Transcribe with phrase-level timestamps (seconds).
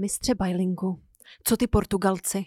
[0.00, 1.02] Mistře Bajlinku,
[1.44, 2.44] co ty Portugalci?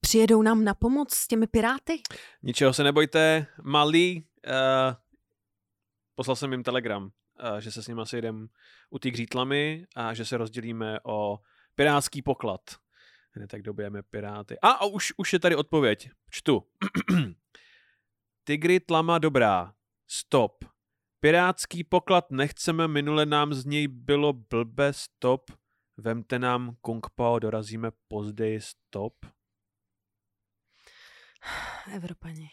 [0.00, 2.02] Přijedou nám na pomoc s těmi piráty?
[2.42, 4.26] Ničeho se nebojte, malý.
[4.46, 4.94] Uh,
[6.14, 8.48] poslal jsem jim telegram, uh, že se s nimi sejdem
[8.90, 11.38] u ty gřítlami a že se rozdělíme o
[11.74, 12.60] pirátský poklad.
[13.32, 14.58] Hned tak dobijeme piráty.
[14.62, 16.10] A, a už, už je tady odpověď.
[16.30, 16.66] Čtu.
[18.44, 19.74] Tigry tlama dobrá.
[20.06, 20.64] Stop.
[21.20, 25.50] Pirátský poklad nechceme, minule nám z něj bylo blbe, stop.
[25.96, 29.14] Vemte nám Kung Pao, dorazíme později, stop.
[31.94, 32.48] Evropani.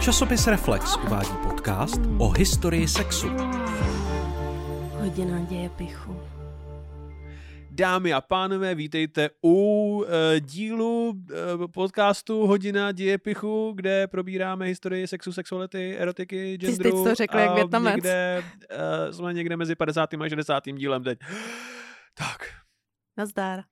[0.00, 3.28] Časopis Reflex uvádí podcast o historii sexu.
[4.90, 6.33] Hodina děje pichu.
[7.76, 10.04] Dámy a pánové, vítejte u uh,
[10.40, 16.90] dílu uh, podcastu Hodina dějepichu, kde probíráme historii sexu, sexuality, erotiky, genderu.
[16.90, 17.94] Ty jsi to řekl jak větnamec.
[17.94, 20.14] Někde, uh, jsme někde mezi 50.
[20.14, 20.64] a 60.
[20.64, 21.18] dílem teď.
[22.14, 22.48] Tak.
[23.16, 23.60] Nazdar.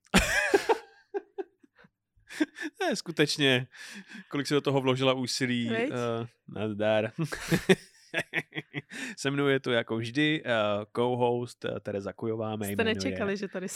[2.80, 3.66] ne, skutečně,
[4.28, 5.70] kolik se do toho vložila úsilí.
[5.70, 5.77] Uh,
[6.48, 7.12] nazdar.
[9.16, 10.50] Se mnou je tu jako vždy uh,
[10.96, 12.56] co-host uh, Tereza Kujová.
[12.56, 13.36] Mé Jste nečekali, je...
[13.36, 13.66] že tady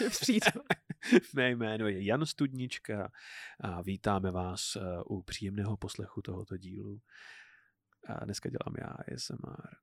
[0.00, 0.60] že přijdu.
[1.34, 3.12] Mé jméno je Jan Studnička
[3.60, 4.82] a vítáme vás uh,
[5.18, 7.00] u příjemného poslechu tohoto dílu.
[8.06, 9.76] A dneska dělám já ASMR.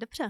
[0.00, 0.24] Dobře.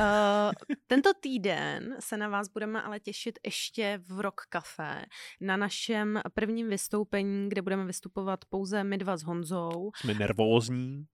[0.00, 5.04] Uh, tento týden se na vás budeme ale těšit ještě v Rock Café
[5.40, 9.90] na našem prvním vystoupení, kde budeme vystupovat pouze my dva s Honzou.
[9.96, 11.06] Jsme nervózní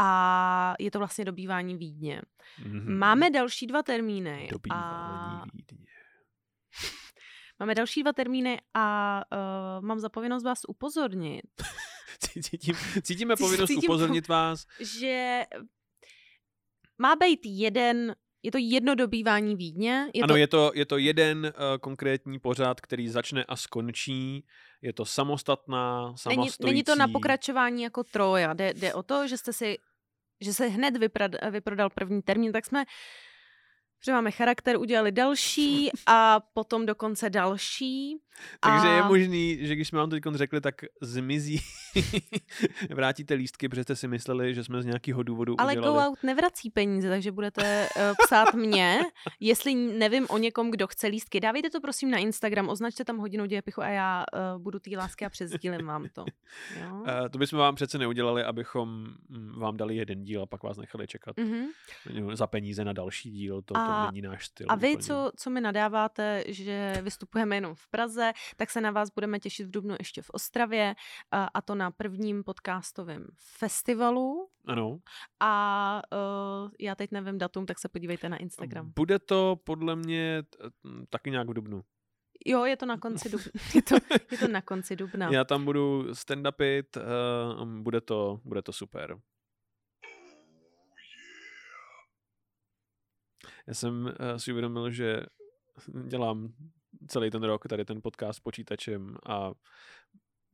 [0.00, 2.22] a je to vlastně dobývání Vídně.
[2.62, 2.98] Mm-hmm.
[2.98, 4.48] Máme další dva termíny.
[4.50, 5.44] Dobývání a...
[5.54, 5.86] Vídně.
[7.60, 11.44] Máme další dva termíny a uh, mám zapovinnost vás upozornit.
[12.42, 14.66] Cítím, cítíme povinnost Cítím upozornit vás.
[15.00, 15.42] Že
[16.98, 20.10] má být jeden je to jedno dobývání Vídně?
[20.14, 20.36] Je ano, to...
[20.36, 24.44] Je, to, je to jeden uh, konkrétní pořad, který začne a skončí.
[24.82, 26.56] Je to samostatná, samostojící...
[26.60, 28.54] Není, není to na pokračování jako Troja.
[28.54, 29.78] Jde, jde o to, že jste si
[30.40, 30.96] že se hned
[31.50, 32.84] vyprodal, první termín, tak jsme
[34.04, 38.16] že máme charakter, udělali další a potom dokonce další.
[38.60, 38.96] Takže a...
[38.96, 41.60] je možný, že když jsme vám teď řekli, tak zmizí,
[42.94, 45.94] vrátíte lístky, protože jste si mysleli, že jsme z nějakého důvodu Ale udělali.
[45.94, 49.00] Go Out nevrací peníze, takže budete uh, psát mě,
[49.40, 51.40] jestli nevím o někom, kdo chce lístky.
[51.40, 54.24] Dávejte to prosím na Instagram, označte tam hodinu dějepichu a já
[54.54, 56.24] uh, budu té lásky a přesdílím vám to.
[56.80, 56.94] Jo?
[56.94, 58.88] Uh, to bychom vám přece neudělali, abychom
[59.28, 62.34] mm, vám dali jeden díl a pak vás nechali čekat mm-hmm.
[62.34, 63.62] za peníze na další díl.
[63.62, 64.66] To, a, to není náš styl.
[64.68, 69.10] A vy, co, co mi nadáváte, že vystupujeme jenom v Praze, tak se na vás
[69.10, 70.94] budeme těšit v Dubnu ještě v Ostravě
[71.30, 73.26] a, a to na prvním podcastovém
[73.58, 74.48] festivalu.
[74.66, 74.98] Ano.
[75.40, 78.92] A uh, já teď nevím datum, tak se podívejte na Instagram.
[78.96, 80.42] Bude to podle mě
[81.10, 81.82] taky nějak v Dubnu.
[82.46, 83.50] Jo, je to na konci dubna.
[83.74, 83.94] Je to,
[84.30, 85.28] je to na konci dubna.
[85.30, 89.16] Já tam budu stand-upit, uh, bude, to, bude to super.
[93.70, 95.20] Já jsem uh, si uvědomil, že
[96.08, 96.52] dělám
[97.08, 99.52] celý ten rok tady ten podcast s počítačem a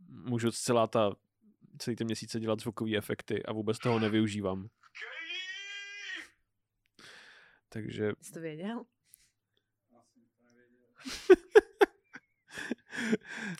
[0.08, 1.12] můžu celá ta,
[1.78, 4.68] celý ten měsíce dělat zvukové efekty a vůbec toho nevyužívám.
[7.68, 8.12] Takže...
[8.20, 8.84] Jsi to věděl?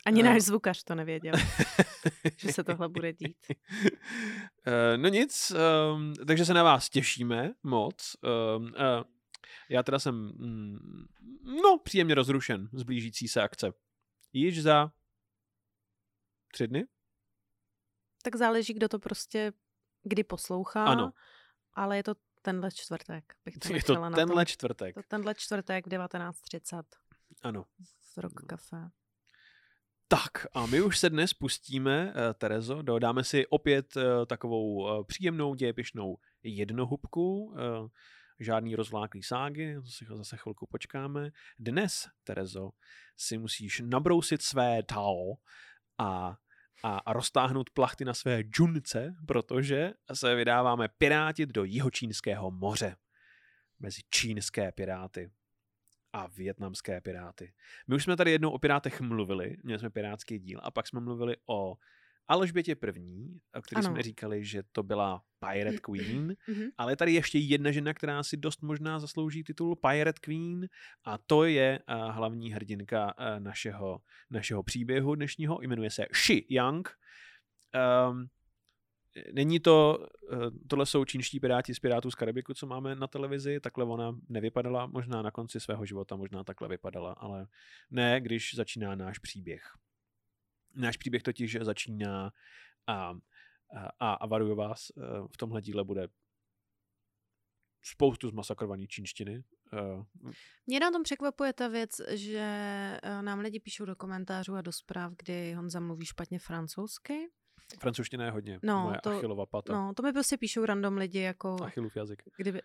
[0.05, 1.33] Ani náš zvukař to nevěděl,
[2.37, 3.37] že se tohle bude dít.
[4.65, 8.15] Eh, no nic, um, takže se na vás těšíme moc.
[8.57, 8.71] Um, uh,
[9.69, 11.05] já teda jsem, mm,
[11.63, 13.71] no, příjemně rozrušen z blížící se akce.
[14.33, 14.91] Již za
[16.53, 16.85] tři dny?
[18.23, 19.53] Tak záleží, kdo to prostě
[20.03, 20.85] kdy poslouchá.
[20.85, 21.13] Ano.
[21.73, 23.33] Ale je to tenhle čtvrtek.
[23.45, 24.49] Bych to je to na tenhle to.
[24.49, 24.95] čtvrtek.
[24.95, 26.83] To tenhle čtvrtek v 19.30.
[27.41, 27.65] Ano.
[28.01, 28.89] Z Rock Café.
[30.07, 35.03] Tak a my už se dnes pustíme, uh, Terezo, dodáme si opět uh, takovou uh,
[35.05, 37.55] příjemnou dějepišnou jednohubku.
[38.39, 41.29] Žádný rozvláklý ságy, zase, zase chvilku počkáme.
[41.59, 42.69] Dnes, Terezo,
[43.17, 45.33] si musíš nabrousit své tao
[45.97, 46.37] a,
[46.83, 52.95] a, a roztáhnout plachty na své džunce, protože se vydáváme pirátit do jihočínského moře.
[53.79, 55.31] Mezi čínské piráty
[56.13, 57.53] a větnamské piráty.
[57.87, 60.99] My už jsme tady jednou o pirátech mluvili, měli jsme pirátský díl a pak jsme
[60.99, 61.77] mluvili o
[62.27, 63.89] Alžbětě první, o které ano.
[63.89, 66.69] jsme říkali, že to byla Pirate Queen, mm-hmm.
[66.77, 70.67] ale je tady ještě jedna žena, která si dost možná zaslouží titul Pirate Queen
[71.05, 74.01] a to je uh, hlavní hrdinka uh, našeho,
[74.31, 76.97] našeho příběhu dnešního, jmenuje se Shi Young.
[78.09, 78.27] Um,
[79.33, 83.59] není to, uh, tohle jsou čínští piráti z Pirátů z Karibiku, co máme na televizi,
[83.59, 87.47] takhle ona nevypadala, možná na konci svého života, možná takhle vypadala, ale
[87.91, 89.77] ne, když začíná náš příběh.
[90.77, 92.31] Náš příběh totiž začíná
[92.87, 93.13] a,
[93.99, 96.07] a, a varuju vás, uh, v tomhle díle bude
[97.83, 99.43] spoustu zmasakrovaný čínštiny.
[99.73, 100.03] Uh,
[100.67, 102.39] Mě na tom překvapuje ta věc, že
[103.03, 107.27] eh, nám lidi píšou do komentářů a do zpráv, kdy Honza mluví špatně francouzsky.
[107.79, 109.73] Francouzština je hodně No, moje to- Achillova pata.
[109.73, 112.23] No, to mi prostě píšou random lidi, jako Achillův jazyk.
[112.37, 112.61] kdyby...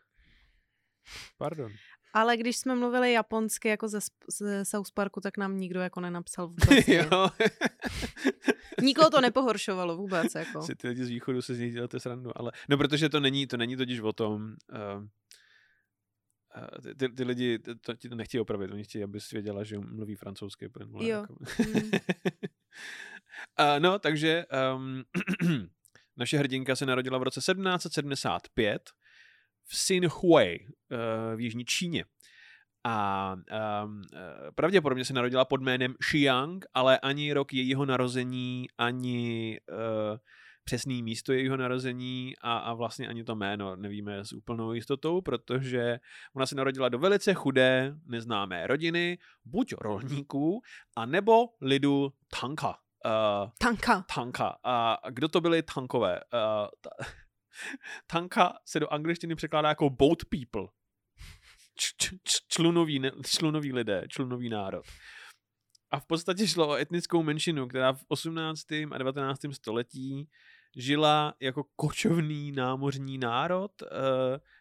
[1.39, 1.73] Pardon.
[2.15, 3.99] Ale když jsme mluvili japonsky jako ze,
[4.41, 6.89] ze South Parku, tak nám nikdo jako nenapsal vůbec.
[6.89, 7.29] jo.
[8.83, 10.63] Nikoho to nepohoršovalo vůbec, jako.
[10.63, 13.47] si ty lidi z východu se z nich děláte srandu, ale no protože to není,
[13.47, 15.03] to není totiž o tom, uh,
[16.57, 20.17] uh, ty, ty lidi to, ti to nechtějí opravit, oni chtějí, abys věděla, že mluví
[20.17, 20.69] francouzsky.
[20.69, 21.21] plynule, Jo.
[21.21, 21.35] Jako.
[21.59, 21.91] Mm.
[23.61, 24.45] uh, no, takže
[24.77, 25.03] um,
[26.17, 28.91] naše hrdinka se narodila v roce 1775
[29.65, 32.05] v Xinhui uh, v jižní Číně.
[32.85, 33.35] A
[33.85, 40.19] um, eh, pravděpodobně se narodila pod jménem Xiang, ale ani rok jejího narození, ani uh,
[40.65, 45.99] přesný místo jejího narození a, a vlastně ani to jméno nevíme s úplnou jistotou, protože
[46.35, 50.63] ona se narodila do velice chudé, neznámé rodiny, buď rolníků,
[50.97, 52.79] a nebo lidu Tanka.
[53.05, 54.05] Uh, Tanka.
[54.15, 54.57] tanka.
[54.65, 56.21] A kdo to byli tankové?
[56.35, 56.91] Uh, ta,
[58.07, 60.69] tanka se do angličtiny překládá jako boat people.
[61.75, 64.85] Č, č, č, člunoví, ne- člunoví lidé, člunový národ.
[65.91, 68.73] A v podstatě šlo o etnickou menšinu, která v 18.
[68.93, 69.41] a 19.
[69.53, 70.29] století
[70.77, 73.89] žila jako kočovný námořní národ uh,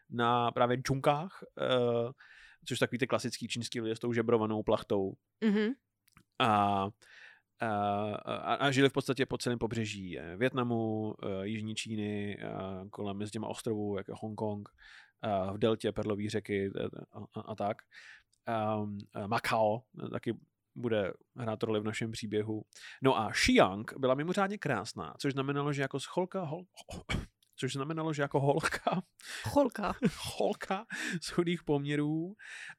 [0.10, 1.44] na právě džunkách,
[2.04, 2.12] uh,
[2.68, 5.14] což takový ty klasický čínský lidé s tou žebrovanou plachtou
[5.44, 5.74] Mhm.
[6.40, 6.88] a,
[7.66, 13.18] a, a, žili v podstatě po celém pobřeží eh, Větnamu, eh, Jižní Číny, a kolem
[13.18, 14.70] mezi těma ostrovů, jako Hongkong,
[15.54, 17.78] v deltě Perlové řeky eh, a, a, a tak.
[18.78, 18.98] Um,
[19.28, 20.38] Macao eh, taky
[20.76, 22.64] bude hrát roli v našem příběhu.
[23.02, 26.64] No a Xiang byla mimořádně krásná, což znamenalo, že jako scholka, hol,
[27.62, 29.02] což znamenalo, že jako holka
[29.44, 29.94] Cholka.
[30.38, 30.86] holka
[31.22, 32.36] z chudých poměrů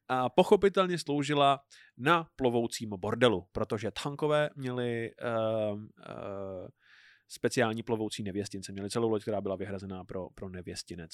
[0.07, 1.59] a pochopitelně sloužila
[1.97, 5.11] na plovoucím bordelu, protože tankové měli
[5.71, 5.87] uh, uh,
[7.27, 8.71] speciální plovoucí nevěstince.
[8.71, 11.11] Měli celou loď, která byla vyhrazená pro, pro nevěstinec.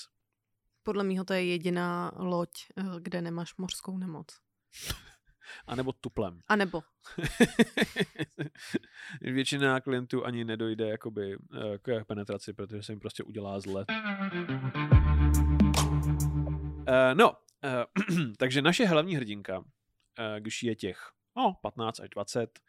[0.83, 4.27] Podle mého to je jediná loď, eh, kde nemáš mořskou nemoc.
[5.67, 6.39] A nebo tuplem.
[6.47, 6.83] A nebo.
[9.21, 13.85] Většina klientů ani nedojde jakoby eh, k penetraci, protože se jim prostě udělá zle.
[16.89, 19.65] Uh, no, uh, takže naše hlavní hrdinka, uh,
[20.39, 22.59] když je těch no, 15 až 20,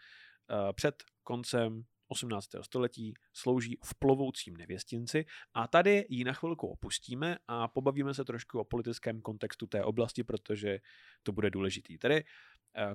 [0.51, 2.49] uh, před koncem 18.
[2.63, 5.25] století slouží v plovoucím nevěstinci
[5.55, 10.25] a tady ji na chvilku opustíme a pobavíme se trošku o politickém kontextu té oblasti,
[10.25, 10.79] protože
[11.23, 11.99] to bude důležitý.
[11.99, 12.29] Tedy uh,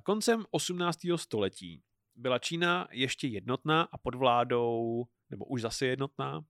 [0.02, 0.98] koncem 18.
[1.16, 1.82] století
[2.16, 6.44] byla Čína ještě jednotná a pod vládou, nebo už zase jednotná,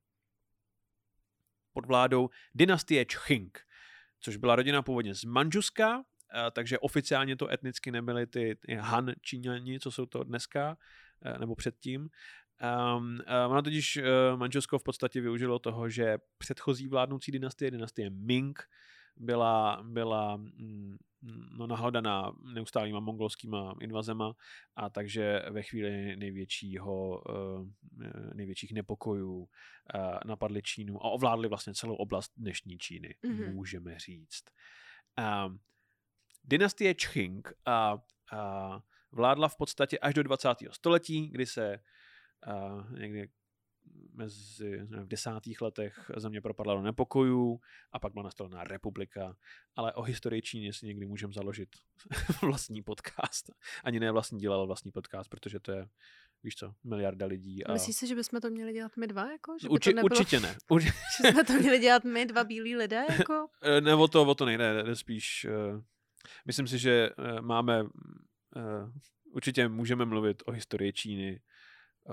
[1.73, 3.59] pod vládou dynastie Qing,
[4.21, 9.81] což byla rodina původně z Manžuska, eh, takže oficiálně to etnicky nebyly ty, Han Číňani,
[9.81, 10.77] co jsou to dneska,
[11.25, 12.09] eh, nebo předtím.
[12.97, 18.63] Um, ono totiž uh, Manžusko v podstatě využilo toho, že předchozí vládnoucí dynastie, dynastie Ming,
[19.17, 20.97] byla, byla mm,
[21.51, 24.33] no, nahodaná neustálýma mongolskýma invazema
[24.77, 27.69] a takže ve chvíli největšího, uh,
[28.35, 29.49] největších nepokojů uh,
[30.25, 33.35] napadli Čínu a ovládli vlastně celou oblast dnešní Číny, Mhm.
[33.35, 33.55] mm-hmm.
[33.55, 34.45] můžeme říct.
[35.47, 35.61] Um,
[36.45, 38.01] dynastie Qing uh,
[38.33, 38.81] uh,
[39.13, 40.49] vládla v podstatě až do 20.
[40.71, 41.81] století, kdy se
[42.47, 43.29] uh, někdy
[44.17, 47.61] mezi nevím, v desátých letech země propadla do nepokojů
[47.93, 49.37] a pak byla nastolená republika,
[49.77, 51.69] ale o historii Číny si někdy můžeme založit
[52.43, 53.51] vlastní podcast.
[53.85, 55.89] Ani ne vlastní díl, ale vlastní podcast, protože to je,
[56.43, 57.65] víš co, miliarda lidí.
[57.65, 57.73] A...
[57.73, 59.33] Myslíš si, že bychom to měli dělat my dva?
[59.33, 59.57] Jako?
[59.61, 60.57] Že to nebylo, Určitě ne.
[60.71, 60.87] Urči...
[60.87, 63.05] Že jsme to měli dělat my, dva bílí lidé?
[63.19, 63.47] Jako?
[63.63, 65.83] Eh, ne, o to, o to nejde, jde spíš, uh,
[66.47, 67.91] myslím si, že uh, máme, uh,
[69.33, 71.41] určitě můžeme mluvit o historii Číny,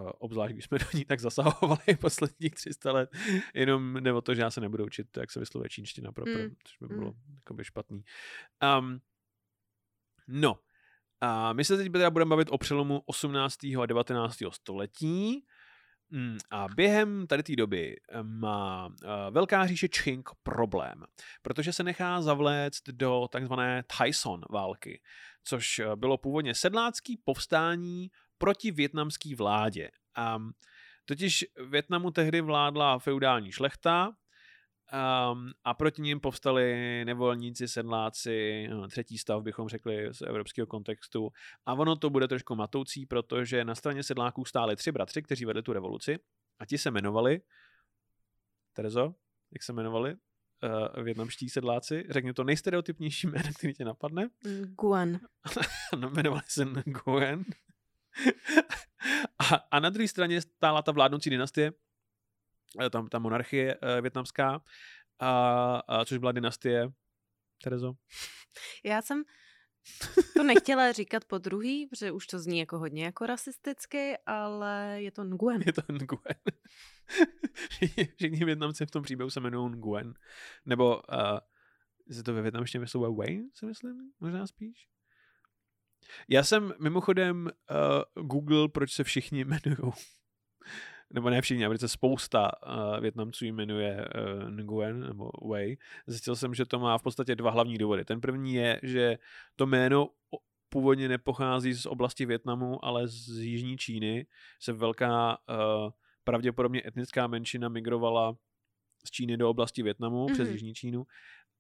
[0.02, 3.10] obzvlášť když jsme do ní tak zasahovali posledních 300 let,
[3.54, 6.56] jenom jde o to, že já se nebudu učit, jak se vyslovuje čínština pro, Mm,
[6.64, 7.14] což by bylo
[7.52, 7.64] mm.
[7.64, 8.04] špatný.
[8.80, 9.02] Um,
[10.28, 10.60] no,
[11.22, 13.64] a my se teď teda budeme bavit o přelomu 18.
[13.64, 14.38] a 19.
[14.52, 15.46] století.
[16.10, 21.04] Mm, A během tady té doby eh, má eh, velká říše Qing problém,
[21.42, 25.02] protože se nechá zavléct do takzvané Tyson války,
[25.44, 28.12] což eh, bylo původně sedlácký povstání
[28.44, 29.90] proti větnamské vládě.
[30.16, 30.40] A
[31.06, 39.18] Totiž Větnamu tehdy vládla feudální šlechta um, a proti ním povstali nevolníci, sedláci, no, třetí
[39.18, 41.30] stav bychom řekli z evropského kontextu.
[41.66, 45.64] A ono to bude trošku matoucí, protože na straně sedláků stáli tři bratři, kteří vedli
[45.64, 46.20] tu revoluci
[46.60, 47.42] a ti se jmenovali
[48.74, 49.16] Terezo,
[49.52, 50.16] jak se jmenovali?
[50.96, 52.06] Uh, větnamští sedláci.
[52.10, 54.30] Řekni to nejstereotypnější jméno, který tě napadne.
[54.82, 55.20] Guan.
[56.00, 57.46] no, jmenovali se Nguyen.
[59.40, 61.74] a, a na druhé straně stála ta vládnoucí dynastie,
[62.82, 64.62] eh, tam ta monarchie uh, větnamská,
[65.20, 66.92] a, a, což byla dynastie,
[67.64, 67.94] Terezo?
[68.84, 69.24] Já jsem
[70.38, 75.12] to nechtěla říkat po druhý, protože už to zní jako hodně jako rasisticky, ale je
[75.12, 75.62] to Nguyen.
[75.66, 76.42] Je to Nguyen.
[78.16, 80.14] Všichni Větnamci v tom příběhu se jmenují Nguyen.
[80.66, 81.40] Nebo uh,
[82.12, 84.93] se to ve větnamštině myslí Wayne, si myslím, možná spíš.
[86.30, 89.94] Já jsem mimochodem uh, Google, proč se všichni jmenují
[91.14, 94.08] nebo ne všichni, ale spousta uh, Větnamců jmenuje
[94.46, 95.78] uh, Nguyen nebo Wei.
[96.08, 98.06] Zjistil jsem, že to má v podstatě dva hlavní důvody.
[98.06, 99.18] Ten první je, že
[99.56, 100.10] to jméno
[100.70, 104.26] původně nepochází z oblasti Větnamu, ale z jižní Číny.
[104.60, 105.92] Se velká uh,
[106.24, 108.36] pravděpodobně etnická menšina migrovala
[109.06, 110.34] z Číny do oblasti Větnamu mm-hmm.
[110.34, 110.54] přes mhm.
[110.54, 111.06] jižní Čínu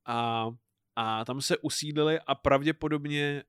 [0.05, 0.50] a,
[0.95, 3.43] a tam se usídlili a pravděpodobně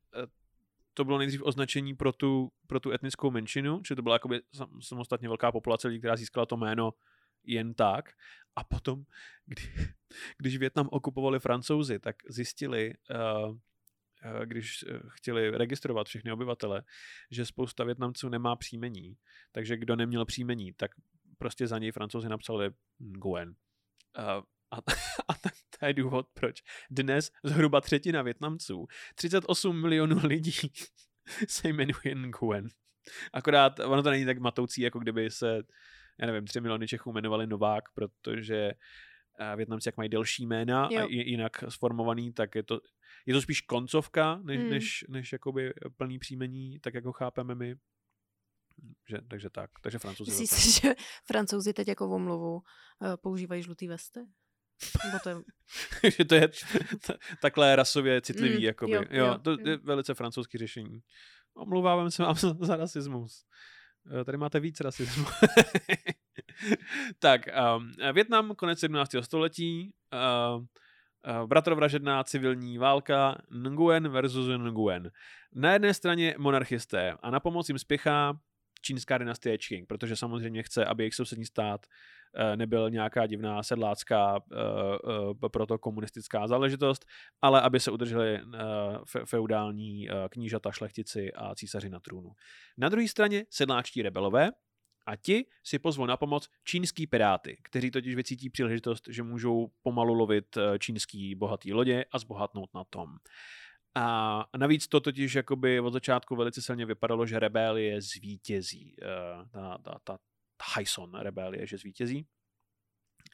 [0.94, 4.40] to bylo nejdřív označení pro tu, pro tu etnickou menšinu, že to byla jakoby
[4.80, 6.92] samostatně velká populace lidí, která získala to jméno
[7.44, 8.12] jen tak.
[8.56, 9.04] A potom,
[9.46, 9.62] kdy,
[10.38, 13.56] když Větnam okupovali francouzi, tak zjistili, uh,
[14.44, 16.82] když eh, chtěli registrovat všechny obyvatele,
[17.30, 19.16] že spousta Větnamců nemá příjmení.
[19.52, 20.90] Takže kdo neměl příjmení, tak
[21.38, 22.70] prostě za něj francouzi napsali
[23.00, 23.54] Nguyen.
[24.70, 24.76] A,
[25.28, 25.34] a
[25.78, 30.52] to je důvod, proč dnes zhruba třetina Větnamců, 38 milionů lidí
[31.48, 32.68] se jmenuje Nguyen.
[33.32, 35.62] Akorát ono to není tak matoucí, jako kdyby se,
[36.20, 38.72] já nevím, 3 miliony Čechů jmenovali Novák, protože
[39.40, 41.00] eh, Větnamci jak mají delší jména jo.
[41.00, 42.80] a jinak sformovaný, tak je to,
[43.26, 44.70] je to spíš koncovka, než, hmm.
[44.70, 47.76] než, než jakoby plný příjmení, tak jako chápeme my.
[49.08, 50.30] Že, takže tak, takže francouzi.
[50.30, 50.94] Myslíš si, že
[51.26, 52.62] francouzi teď jako omluvu uh,
[53.16, 54.20] používají žlutý vesty?
[55.04, 55.36] Nebo to je...
[56.10, 58.92] že to je t- takhle rasově citlivý, mm, jakoby.
[58.92, 59.56] Jo, jo, jo, to jo.
[59.64, 61.00] je velice francouzský řešení.
[61.54, 63.44] Omlouváme se vám za, za rasismus.
[64.20, 65.24] Eh, tady máte víc rasismu.
[67.18, 67.40] tak,
[67.76, 69.10] um, Větnam, konec 17.
[69.20, 75.10] století, uh, uh, bratrovražedná civilní válka Nguyen versus Nguyen.
[75.54, 78.38] Na jedné straně monarchisté a na pomoc jim spěchá
[78.84, 81.86] čínská dynastie Qing, protože samozřejmě chce, aby jejich sousední stát
[82.36, 84.56] Eh, nebyl nějaká divná sedlácká eh,
[85.44, 87.04] eh, proto komunistická záležitost,
[87.42, 88.40] ale aby se udrželi
[89.24, 92.30] feudální knížata, šlechtici a císaři na trůnu.
[92.78, 94.50] Na druhé straně sedláčtí rebelové,
[95.06, 100.14] a ti si pozvou na pomoc čínský piráty, kteří totiž vycítí příležitost, že můžou pomalu
[100.14, 103.08] lovit čínský bohatý lodě a zbohatnout na tom.
[103.94, 108.96] A navíc to totiž jakoby od začátku velice silně vypadalo, že rebelie zvítězí.
[109.52, 110.18] Ta, ta, ta,
[110.74, 112.26] Tyson rebelie, že zvítězí.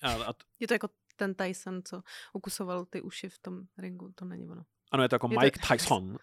[0.03, 2.03] A, a t- je to jako ten Tyson, co
[2.33, 4.65] ukusoval ty uši v tom ringu, to není ono.
[4.93, 5.69] Ano, je to jako je Mike to...
[5.75, 6.17] Tyson.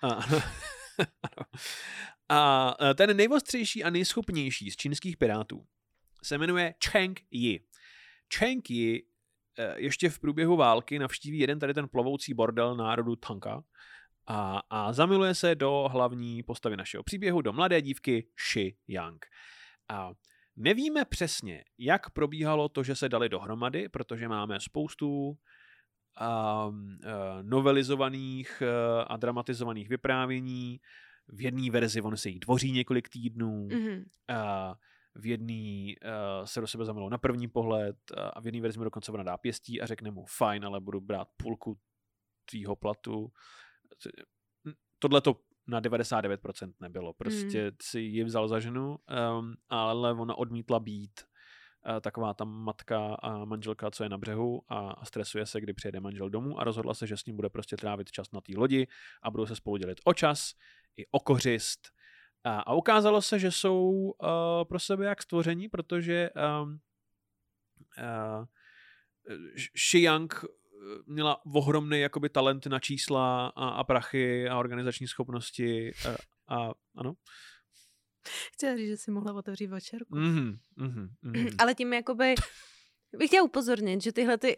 [2.29, 5.67] a ten nejvostřejší a nejschopnější z čínských pirátů
[6.24, 7.63] se jmenuje Cheng Yi.
[8.38, 9.03] Cheng Yi
[9.58, 13.63] e, ještě v průběhu války navštíví jeden tady ten plovoucí bordel národu Tanka
[14.27, 19.25] a, a zamiluje se do hlavní postavy našeho příběhu, do mladé dívky Shi Yang.
[19.89, 20.12] A
[20.60, 25.38] Nevíme přesně, jak probíhalo to, že se dali dohromady, protože máme spoustu um,
[26.17, 26.98] uh,
[27.41, 30.79] novelizovaných uh, a dramatizovaných vyprávění.
[31.27, 34.03] V jedné verzi on se jí dvoří několik týdnů, mm-hmm.
[34.29, 34.74] uh,
[35.15, 38.77] v jedné uh, se do sebe zamilou na první pohled uh, a v jedné verzi
[38.77, 41.77] mu dokonce ona dá pěstí a řekne mu fajn, ale budu brát půlku
[42.50, 43.31] tvýho platu.
[45.00, 45.36] Tohle to
[45.67, 47.13] na 99% nebylo.
[47.13, 47.75] Prostě mm.
[47.82, 48.98] si ji vzal za ženu,
[49.39, 51.22] um, ale ona odmítla být
[51.89, 56.00] uh, taková ta matka a manželka, co je na břehu a stresuje se, kdy přijede
[56.00, 58.88] manžel domů a rozhodla se, že s ním bude prostě trávit čas na té lodi
[59.22, 60.53] a budou se spolu dělit o čas
[60.98, 61.89] i o kořist.
[62.44, 64.20] A, a ukázalo se, že jsou uh,
[64.70, 66.29] pro sebe jak stvoření, protože
[66.63, 66.79] um,
[67.98, 68.46] uh,
[71.05, 77.13] měla ohromný jakoby talent na čísla a, a prachy a organizační schopnosti a, a ano.
[78.53, 80.15] Chci říct, že si mohla otevřít večerku.
[80.15, 81.55] Mm-hmm, mm-hmm, mm-hmm.
[81.60, 82.36] Ale tím jakoby
[83.17, 84.55] bych chtěla upozornit, že tyhle ty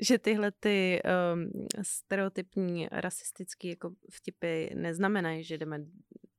[0.00, 1.02] že tyhle ty
[1.34, 1.50] um,
[1.82, 5.78] stereotypní rasistické jako vtipy neznamenají, že jdeme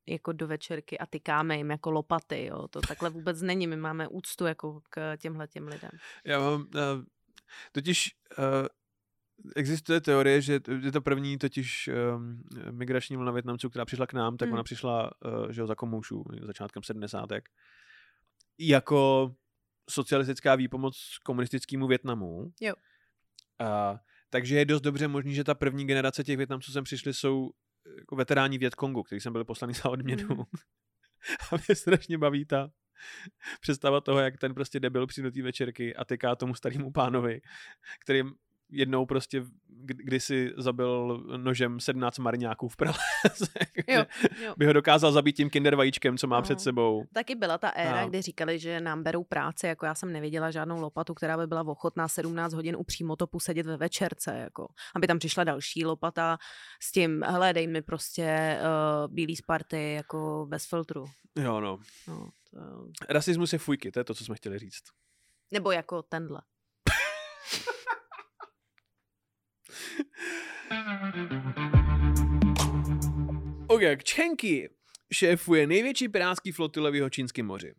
[0.07, 2.67] jako do večerky a tykáme jim jako lopaty, jo.
[2.67, 5.89] To takhle vůbec není, my máme úctu jako k těmhle těm lidem.
[6.25, 7.03] Já mám, uh,
[7.71, 8.67] totiž uh,
[9.55, 14.37] existuje teorie, že je to první totiž um, migrační vlna Větnamců, která přišla k nám,
[14.37, 14.53] tak Hmm.
[14.53, 17.29] ona přišla uh, že jo, za komoušů začátkem 70.
[18.59, 19.31] jako
[19.89, 22.51] socialistická výpomoc komunistickému Větnamu.
[22.61, 22.73] Jo.
[23.59, 23.99] A,
[24.29, 27.51] takže je dost dobře možný, že ta první generace těch Větnamců sem přišli jsou
[27.99, 30.27] jako veteráni Větkongu, kteří jsem byli poslaný za odměnu.
[30.29, 30.45] Mhm.
[31.51, 32.71] A mě strašně baví ta
[33.61, 37.41] představa toho, jak ten prostě debil přijde do té večerky a tyká tomu starému pánovi,
[38.03, 38.21] který
[38.71, 42.99] jednou prostě kdy- kdysi zabil nožem 17 marňáků v pralese.
[43.87, 44.05] Jo,
[44.45, 44.53] jo.
[44.57, 46.41] by ho dokázal zabít tím kinder vajíčkem, co má No.
[46.41, 47.03] před sebou.
[47.13, 50.51] Taky byla ta éra, A- kdy říkali, že nám berou práci, jako já jsem neviděla
[50.51, 54.67] žádnou lopatu, která by byla ochotná 17 hodin u přímotopu sedět ve večerce, jako.
[54.95, 56.37] Aby tam přišla další lopata
[56.81, 61.05] s tím, hele, dej mi prostě uh, bílý Sparty, jako bez filtru.
[61.35, 61.79] Jo, no.
[62.07, 64.83] No, to, Rasismus je fujky, to je to, co jsme chtěli říct.
[65.51, 66.41] nebo jako tenhle.
[73.69, 74.69] Ok, Čenky
[75.13, 77.73] šéfuje největší pirátský flotile v jeho čínském moři.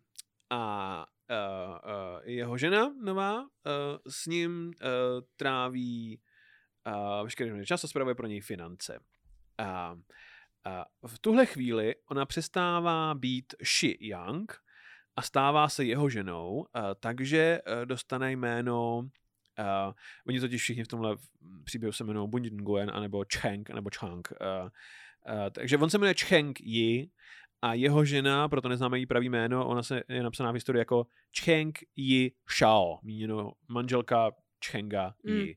[0.50, 3.48] A uh, uh, jeho žena nová uh,
[4.08, 4.72] s ním uh,
[5.36, 6.20] tráví
[6.86, 9.00] uh, veškerý čas a spravuje pro něj finance.
[9.58, 9.98] A uh,
[11.06, 14.52] v tuhle chvíli ona přestává být Shi Yang
[15.16, 16.66] a stává se jeho ženou,
[17.00, 19.08] takže uh, dostane jméno
[19.86, 19.94] Uh,
[20.26, 21.16] oni totiž všichni v tomhle
[21.64, 24.28] příběhu se jmenují Bun Nguyen, anebo Cheng, anebo Chang.
[24.40, 24.68] Uh,
[25.34, 27.10] uh, takže on se jmenuje Cheng Yi
[27.62, 31.06] a jeho žena, proto neznáme její pravý jméno, ona se je napsaná v historii jako
[31.44, 34.30] Cheng Yi Shao, míněno manželka
[34.66, 35.56] Chenga Yi.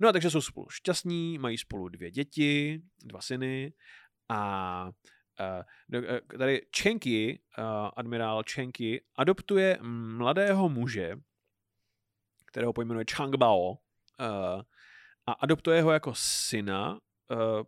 [0.00, 3.72] No a takže jsou spolu šťastní, mají spolu dvě děti, dva syny
[4.28, 4.90] a
[5.90, 6.66] uh, tady
[7.04, 7.64] Yi, uh,
[7.96, 11.16] admirál Cheng Yi, adoptuje mladého muže,
[12.46, 13.76] kterého pojmenuje Chang Bao uh,
[15.26, 16.98] a adoptuje ho jako syna, uh,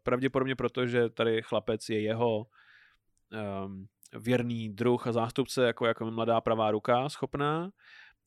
[0.03, 2.47] pravděpodobně proto, že tady chlapec je jeho
[3.67, 7.71] um, věrný druh a zástupce jako, jako mladá pravá ruka schopná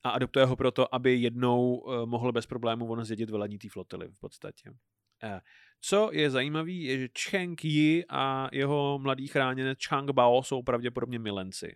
[0.04, 4.08] a adoptuje ho proto, aby jednou uh, mohl bez problémů on zdědit velení té flotily
[4.08, 4.70] v podstatě.
[4.70, 5.40] Uh,
[5.82, 11.20] co je zajímavé, je, že Cheng Yi a jeho mladý chráněnec Chang Bao jsou pravděpodobně
[11.20, 11.76] milenci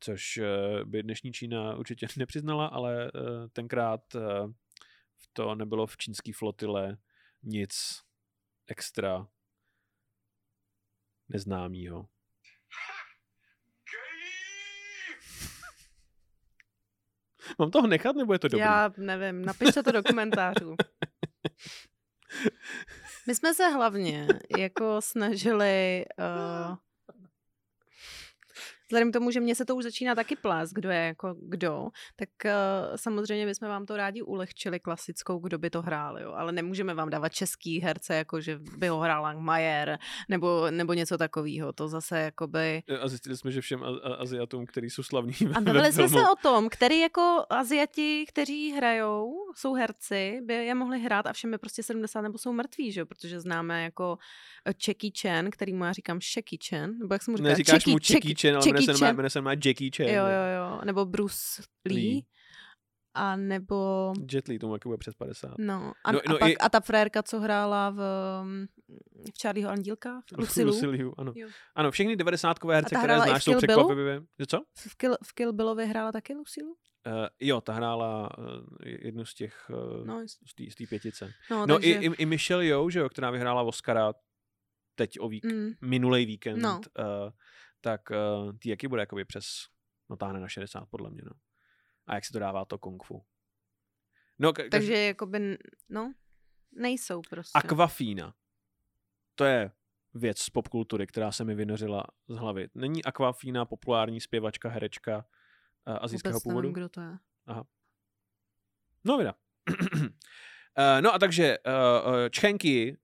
[0.00, 4.20] což eh, by dnešní Čína určitě nepřiznala, ale eh, tenkrát eh,
[5.32, 6.96] to nebylo v čínské flotile
[7.42, 8.02] nic
[8.66, 9.28] extra
[11.28, 12.08] neznámýho.
[17.58, 18.60] Mám toho nechat, nebo je to dobrý?
[18.60, 20.76] Já nevím, napište to do komentářů.
[23.26, 26.76] My jsme se hlavně jako snažili uh,
[28.88, 31.88] Vzhledem k tomu, že mě se to už začíná taky plést, kdo je jako kdo,
[32.16, 32.50] tak uh,
[32.96, 36.32] samozřejmě bychom vám to rádi ulehčili klasickou, kdo by to hrál, jo.
[36.32, 39.98] Ale nemůžeme vám dávat český herce, jako že by ho hrál Langmajer,
[40.28, 41.72] nebo, nebo něco takového.
[41.72, 42.82] To zase jakoby...
[43.00, 46.20] A zjistili jsme, že všem A- A- Aziatům, který jsou slavní A bavili jsme se
[46.20, 51.52] o tom, který jako Aziati, kteří hrajou, jsou herci, by je mohli hrát a všem
[51.52, 53.06] je prostě 70 nebo jsou mrtví, že jo?
[53.06, 54.18] Protože známe jako
[54.66, 56.18] eh, Jackie Chan, který mu já říkám
[56.68, 57.50] Chan, nebo jak jsem mu říkala?
[57.50, 59.16] Neříkáš mu Jackie Chan, ale jmenuje se, Chan.
[59.16, 60.06] jmenuje se normálně Jackie Chan.
[60.06, 60.80] Jo, jo, jo.
[60.84, 61.94] Nebo Bruce Lee.
[61.96, 62.22] Lee.
[63.14, 64.12] A nebo...
[64.32, 65.54] Jet Li, tomu jaký bude přes 50.
[65.58, 68.00] No, a, No, no, no a, pak, i- a ta frérka, co hrála v,
[68.42, 68.66] um,
[69.36, 71.32] v Charlieho Andílka, Lucy Liu, Lucy Liu, ano.
[71.36, 71.48] Jo.
[71.74, 74.20] Ano, všechny 90 herce, které znáš, jsou překvapivě.
[74.48, 74.58] Co?
[74.78, 76.70] v Kill, v Kill Billovi hrála taky Lucy Liu?
[77.06, 78.44] Uh, jo, ta hrála uh,
[78.82, 81.32] jednu z těch uh, No, z té- z té pětice.
[81.50, 81.90] no, No takže...
[81.90, 84.12] i, i, i Michelle Yeoh, že jo, která vyhrála Oscara
[84.94, 86.80] teď o vík, Mm, minulej víkend, No.
[86.98, 87.30] uh,
[87.80, 89.46] tak uh, ty jaký bude jakoby přes,
[90.10, 91.32] no táhne na 60 podle mě, no.
[92.06, 93.24] A jak se to dává to kung fu.
[94.38, 95.56] No, ka- takže jakoby, n-
[95.88, 96.14] no,
[96.72, 97.58] nejsou prostě.
[97.58, 98.34] Aquafina.
[99.34, 99.70] To je
[100.14, 102.68] věc z popkultury, která se mi vynořila z hlavy.
[102.74, 105.16] Není Aquafina populární zpěvačka, herečka
[105.86, 106.60] uh, azijského Vůbec původu?
[106.62, 107.18] nevím, kdo to je.
[109.04, 109.34] No, vida.
[110.78, 111.72] Uh, no a takže uh,
[112.08, 112.96] uh, Chenky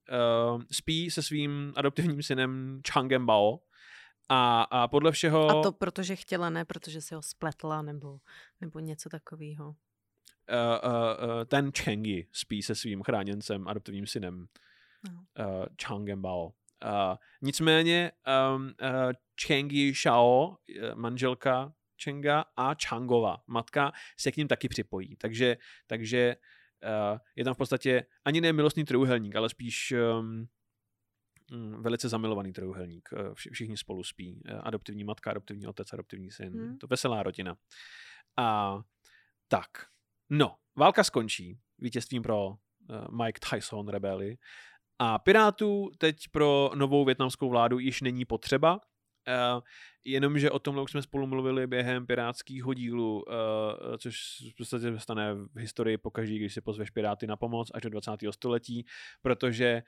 [0.55, 3.61] uh, spí se svým adoptivním synem Changem Bao
[4.29, 8.19] a, a podle všeho A to protože chtěla, ne protože si ho spletla, nebo,
[8.61, 9.69] nebo něco takového.
[9.69, 9.75] uh,
[10.91, 14.47] uh, uh, ten Chengi spí se svým chráněncem, adoptivním synem
[15.11, 15.45] No.
[15.47, 16.47] uh, Changem Bao.
[16.47, 18.13] Uh, nicméně
[18.57, 19.13] um, uh,
[19.47, 21.73] Chengi Shao, eh, manželka
[22.05, 25.17] Chenga a Changova, matka, se k ním taky připojí.
[25.17, 25.57] Takže,
[25.87, 26.37] takže
[27.13, 30.47] uh, je tam v podstatě ani ne milostný trojuhelník, ale spíš um,
[31.81, 33.09] velice zamilovaný trojuhelník.
[33.13, 34.43] Eh, všichni spolu spí.
[34.47, 36.53] Eh, adoptivní matka, adoptivní otec, adoptivní syn.
[36.53, 36.79] Hmm.
[36.79, 37.57] To veselá rodina.
[38.37, 38.79] A
[39.49, 39.69] tak,
[40.31, 42.57] no, válka skončí vítězstvím pro uh,
[43.25, 44.37] Mike Tyson rebeli
[44.99, 48.81] a Pirátů teď pro novou větnamskou vládu již není potřeba,
[49.29, 49.61] Uh,
[50.05, 54.17] jenomže o tomhle už jsme spolu mluvili během pirátského dílu, uh, což
[54.53, 58.11] v podstatě stane v historii pokaždé, když si pozveš Piráty na pomoc až do 20.
[58.31, 58.87] století,
[59.23, 59.83] protože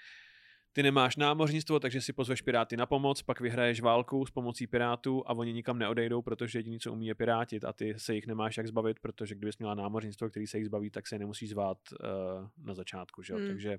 [0.76, 5.22] ty nemáš námořnictvo, takže si pozveš Piráty na pomoc, pak vyhraješ válku s pomocí Pirátů
[5.26, 8.56] a oni nikam neodejdou, protože jediný, co umí, je pirátit a ty se jich nemáš
[8.56, 11.78] jak zbavit, protože kdybys měla námořnictvo, který se jich zbaví, tak se je nemusíš zvát
[11.92, 13.22] uh, na začátku.
[13.22, 13.34] Že?
[13.34, 13.46] Hmm.
[13.46, 13.78] Takže,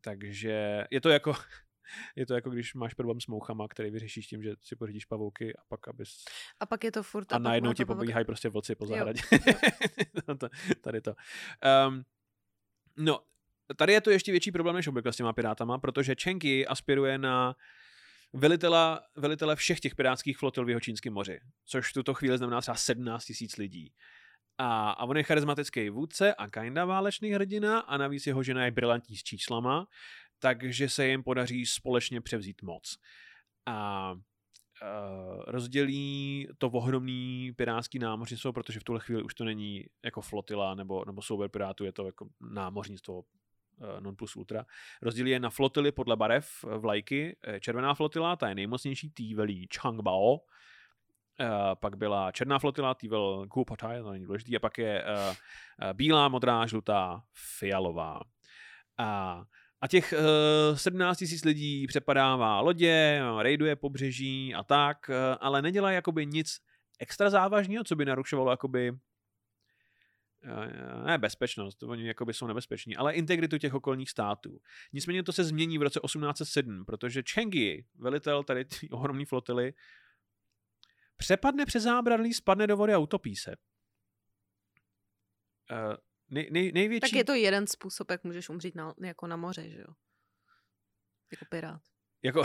[0.00, 1.34] takže je to jako
[2.16, 5.56] je to jako když máš problém s mouchama, který vyřešíš tím, že si pořídíš pavouky
[5.56, 6.24] a pak abys...
[6.60, 7.32] A pak je to furt...
[7.32, 9.20] A, a najednou ti pobíhají prostě vlci po zahradě.
[10.28, 10.36] No
[10.80, 11.14] tady to.
[11.88, 12.04] Um,
[12.96, 13.20] no,
[13.76, 17.54] tady je to ještě větší problém než obvykle s těma pirátama, protože Chenky aspiruje na
[18.32, 22.60] velitela, velitele všech těch pirátských flotil v jeho čínském moři, což v tuto chvíli znamená
[22.60, 23.92] třeba 17 tisíc lidí.
[24.58, 28.70] A, a on je charismatický vůdce a kinda válečný hrdina a navíc jeho žena je
[28.70, 29.86] brilantní s číslama,
[30.38, 32.96] takže se jim podaří společně převzít moc.
[33.66, 34.14] A
[35.46, 41.04] rozdělí to ohromný pirátský námořnictvo, protože v tuhle chvíli už to není jako flotila nebo,
[41.04, 43.22] nebo souber pirátů, je to jako námořnictvo
[44.00, 44.64] non plus ultra.
[45.02, 47.36] Rozdělí je na flotily podle barev uh, vlajky.
[47.60, 50.40] Červená flotila, ta je nejmocnější, tý velí Changbao.
[51.74, 55.04] Pak byla černá flotila, tý vel Guopatai, to není důležitý, a pak je
[55.92, 57.22] bílá, modrá, žlutá,
[57.58, 58.20] fialová.
[58.98, 59.42] A
[59.82, 60.14] a těch
[60.70, 66.58] uh, 17 tisíc lidí přepadává lodě, raiduje pobřeží a tak, uh, ale nedělají jakoby nic
[66.98, 68.92] extra závažného, co by narušovalo jakoby
[71.04, 74.60] ne bezpečnost, oni jakoby jsou nebezpeční, ale integritu těch okolních států.
[74.92, 79.74] Nicméně to se změní v roce 1807, protože Chengi, velitel tady té ohromné flotily,
[81.16, 83.56] přepadne přes zábradlí, spadne do vody a utopí se.
[85.70, 85.96] Uh,
[86.30, 87.00] nej, nej, největší...
[87.00, 89.94] Tak je to jeden způsob, jak můžeš umřít na, jako na moře, že jo?
[91.32, 91.82] Jako pirát.
[92.24, 92.42] Jako,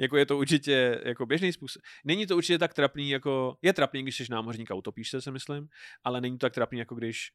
[0.00, 1.82] jako je to určitě jako běžný způsob.
[2.04, 5.30] Není to určitě tak trapný, jako je trapný, když jsi námořník a utopíš se, si
[5.30, 5.68] myslím,
[6.04, 7.32] ale není to tak trapný, jako když...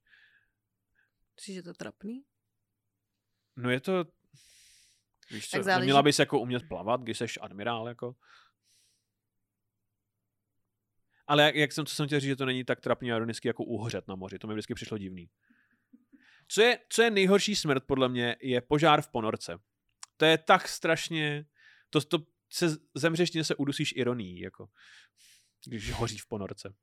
[1.35, 2.23] Myslíš, že to trapný?
[3.55, 4.05] No je to...
[5.31, 5.85] Víš co, záleží...
[5.85, 8.15] měla bys jako umět plavat, když jsi admirál, jako...
[11.27, 13.47] Ale jak, jak jsem, co jsem chtěl říct, že to není tak trapný a ironický
[13.47, 15.29] jako uhořet na moři, to mi vždycky přišlo divný.
[16.47, 19.57] Co je, co je nejhorší smrt, podle mě, je požár v ponorce.
[20.17, 21.45] To je tak strašně...
[21.93, 22.17] To, to
[22.49, 24.69] se zemřeš, tím se udusíš ironií, jako
[25.65, 26.73] když hoří v ponorce.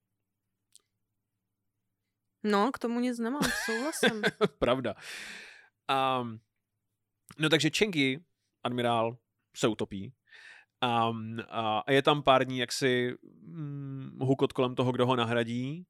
[2.42, 4.22] No, k tomu nic nemám, souhlasím.
[4.58, 4.94] Pravda.
[6.20, 6.40] Um,
[7.38, 8.24] no takže Chengi,
[8.64, 9.18] admirál,
[9.56, 10.12] se utopí.
[11.10, 15.86] Um, a je tam pár dní jaksi hm, hukot kolem toho, kdo ho nahradí.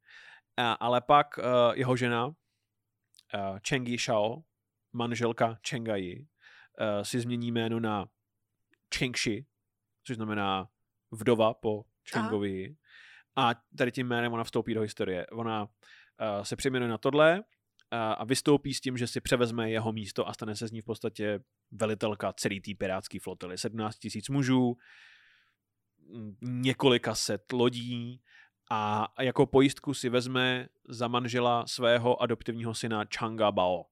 [0.56, 2.34] A, ale pak uh, jeho žena, uh,
[3.68, 4.42] Cheng Shao,
[4.92, 8.06] manželka Chengai, uh, si změní jméno na
[8.98, 9.46] Chengshi,
[10.04, 10.68] což znamená
[11.10, 12.76] vdova po Chengovi.
[13.36, 15.26] A tady tím jménem ona vstoupí do historie.
[15.26, 15.68] Ona uh,
[16.42, 17.42] se přejmenuje na tohle uh,
[17.92, 20.84] a vystoupí s tím, že si převezme jeho místo a stane se z ní v
[20.84, 23.58] podstatě velitelka celý té pirátské flotily.
[23.58, 24.76] 17 tisíc mužů,
[26.42, 28.22] několika set lodí,
[28.70, 33.84] a jako pojistku si vezme za manžela svého adoptivního syna Changa Bao.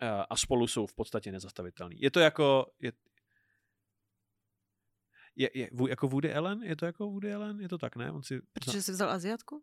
[0.00, 2.00] Eh, a spolu jsou v podstatě nezastavitelný.
[2.00, 2.66] Je to jako...
[2.80, 2.92] Je,
[5.38, 6.62] je, je, jako Woody Allen?
[6.62, 7.60] Je to jako Woody Allen?
[7.60, 8.10] Je to tak, ne?
[8.10, 8.40] On si...
[8.52, 9.62] Protože jsi vzal Aziatku?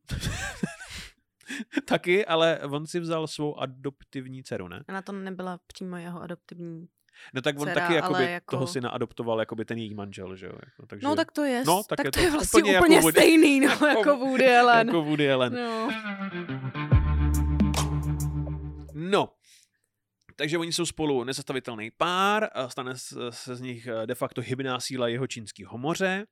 [1.86, 4.84] Taky, ale on si vzal svou adoptivní dceru, ne?
[4.88, 6.88] A na to nebyla přímo jeho adoptivní
[7.34, 8.56] No tak on dcera, taky jakoby jako...
[8.56, 10.52] toho syna adoptoval jakoby ten její manžel, že jo?
[10.66, 11.08] Jako, takže...
[11.08, 13.60] No tak to je, no, tak, tak je to, je vlastně úplně, úplně jako stejný,
[13.60, 14.88] no, jako, jako Woody Allen.
[14.88, 15.54] Jako Woody Allen.
[15.54, 15.90] No.
[18.94, 19.30] no.
[20.36, 22.94] Takže oni jsou spolu nezastavitelný pár, stane
[23.30, 26.26] se z nich eh, de facto hybná síla jeho čínského moře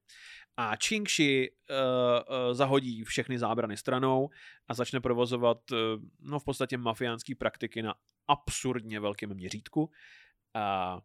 [0.58, 4.30] a Qingxi uh, uh, zahodí všechny zábrany stranou
[4.68, 5.78] a začne provozovat uh,
[6.20, 7.96] no v podstatě mafiánský praktiky na
[8.28, 9.92] absurdně velkém měřítku
[10.54, 11.00] a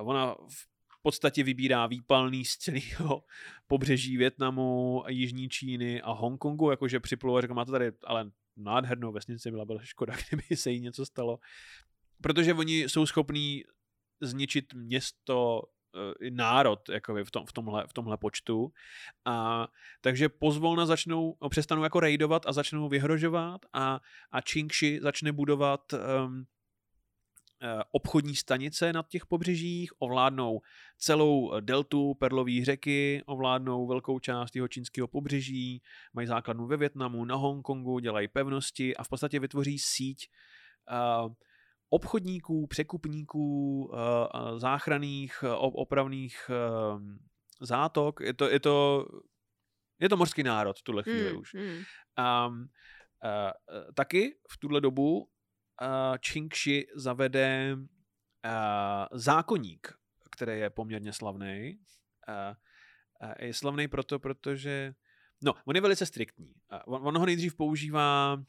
[0.00, 3.24] ona v podstatě vybírá výpalný z celého
[3.66, 9.50] pobřeží Větnamu, Jižní Číny a Hongkongu, jakože připlul a řekl, máte tady ale nádhernou vesnici,
[9.50, 11.38] byla by škoda, kdyby se jí něco stalo.
[12.22, 13.64] Protože oni jsou schopní
[14.20, 15.62] zničit město
[16.22, 18.72] eh, národ jakoby, v, tom, v, tomhle, v tomhle počtu.
[19.24, 19.68] A,
[20.00, 24.00] takže pozvolna začnou, no, přestanou jako raidovat a začnou vyhrožovat a,
[24.32, 26.46] a Qingxi začne budovat um,
[27.62, 30.60] eh, obchodní stanice na těch pobřežích, ovládnou
[30.98, 37.24] celou eh, deltu Perlové řeky, ovládnou velkou část jeho čínského pobřeží, mají základnu ve Větnamu,
[37.24, 40.28] na Hongkongu, dělají pevnosti a v podstatě vytvoří síť
[40.90, 41.32] uh,
[41.90, 47.02] obchodníků, překupníků, uh, záchranných, opravných uh,
[47.60, 48.20] zátok.
[48.20, 49.06] Je to, je to,
[50.00, 51.54] je to mořský národ v tuhle chvíli Hmm, už.
[51.54, 51.82] hmm.
[52.46, 55.28] Um, uh, taky v tuhle dobu uh,
[56.32, 59.88] Qingxi zavede uh, zákoník,
[60.30, 61.78] který je poměrně slavný.
[62.28, 62.56] Uh,
[63.28, 64.94] uh, je slavný proto, protože
[65.42, 66.54] no, on je velice striktní.
[66.86, 68.42] Uh, on, on ho nejdřív používá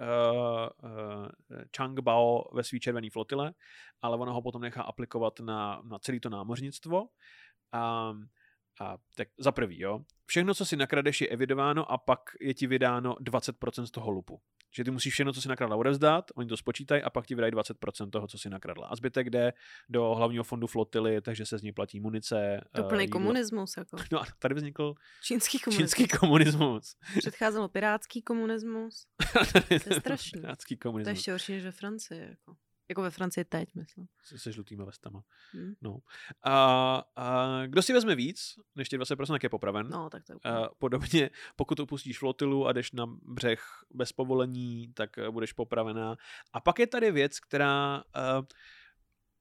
[0.00, 1.28] uh, uh,
[1.76, 3.52] Chang Bao ve své červené flotile,
[4.02, 7.08] ale ono ho potom nechá aplikovat na, na celé to námořnictvo.
[7.74, 8.28] Um,
[8.80, 10.00] a tak za prvý, jo.
[10.26, 14.40] Všechno, co si nakradeš, je evidováno a pak je ti vydáno 20% z toho lupu.
[14.74, 17.52] Že ty musíš všechno, co si nakradla, odevzdat, oni to spočítají a pak ti vydají
[17.52, 18.86] 20% toho, co si nakradla.
[18.86, 19.52] A zbytek jde
[19.88, 22.60] do hlavního fondu flotily, takže se z ní platí munice.
[22.72, 23.20] To eh, plný jídlo.
[23.20, 23.96] komunismus, jako.
[24.12, 25.96] No a tady vznikl Čínský komunismus.
[25.96, 26.96] čínský komunismus.
[27.18, 29.06] Předcházelo pirátský komunismus.
[29.68, 30.40] to je strašný.
[30.40, 31.16] Pirátský To je komunismus.
[31.16, 32.56] ještě horší než ve Francii, jako.
[32.88, 34.06] Jako ve Francii teď, myslím.
[34.22, 35.24] Se, se žlutýma vestama.
[35.54, 35.74] Hm.
[35.82, 35.98] No.
[36.42, 36.54] A,
[37.16, 39.88] a, kdo si vezme víc, než těch 20%, tak je popraven.
[39.88, 40.58] No, tak to je úplně.
[40.58, 46.16] Uh, podobně, pokud opustíš flotilu a jdeš na břeh bez povolení, tak eh, budeš popravená.
[46.52, 48.44] A pak je tady věc, která uh,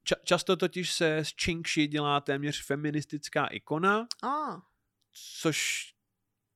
[0.05, 4.62] ča- často totiž se z Qingxi dělá téměř feministická ikona, A,
[5.39, 5.93] což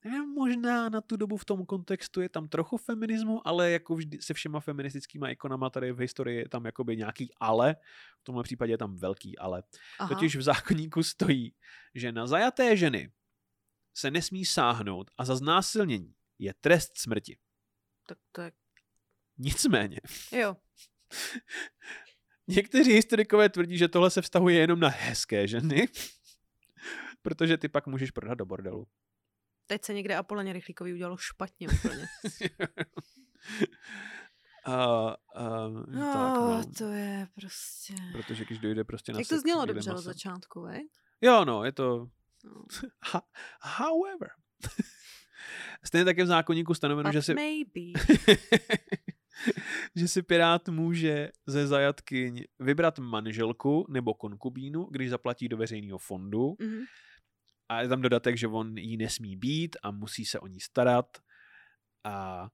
[0.04, 4.22] nevím, možná na tu dobu v tom kontextu je tam trochu feminismu, ale jako vždy
[4.22, 7.76] se všema feministickýma ikonama tady v historii je tam jakoby nějaký ale,
[8.22, 9.64] v tomhle případě je tam velký ale.
[10.00, 10.10] aha.
[10.10, 11.54] Totiž v zákonníku stojí,
[11.96, 13.12] že na zajaté ženy
[13.94, 17.38] se nesmí sáhnout a za znásilnění je trest smrti.
[18.08, 18.52] Tak to je...
[19.38, 19.98] Nicméně,
[20.32, 20.58] Jo.
[22.48, 25.88] někteří historikové tvrdí, že tohle se vztahuje jenom na hezké ženy,
[27.22, 28.88] protože ty pak můžeš prodat do bordelu.
[29.72, 32.08] Teď se někde Apolloně Rychlíkový udělalo špatně úplně.
[34.68, 34.74] uh,
[35.36, 36.64] uh, No, tak, no.
[36.78, 37.94] to je prostě...
[38.12, 40.90] Protože když dojde prostě na Jak to sex znělo dobře od začátku, vej?
[41.22, 42.08] Jo, no, je to...
[42.44, 42.64] No.
[43.62, 44.30] However.
[45.86, 47.34] Stejně tak je v zákonníku stanoveno, But že si...
[47.34, 48.00] maybe.
[49.96, 56.56] že si pirát může ze zajatkyň vybrat manželku nebo konkubínu, když zaplatí do veřejného fondu.
[56.60, 56.82] Mhm.
[57.72, 61.18] A je tam dodatek, že on jí nesmí být a musí se o ní starat.
[62.04, 62.48] A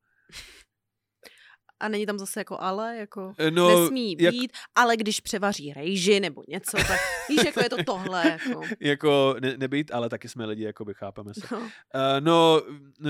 [1.79, 6.19] A není tam zase jako ale, jako no, nesmí jak, být, ale když převaří rejži
[6.19, 8.61] nebo něco, tak víš, jako je to tohle, jako.
[8.79, 11.47] jako ne, nebýt, ale taky jsme lidi, jako by chápeme se.
[11.51, 11.57] No.
[11.59, 11.67] Uh,
[12.19, 12.61] no,
[12.99, 13.09] no,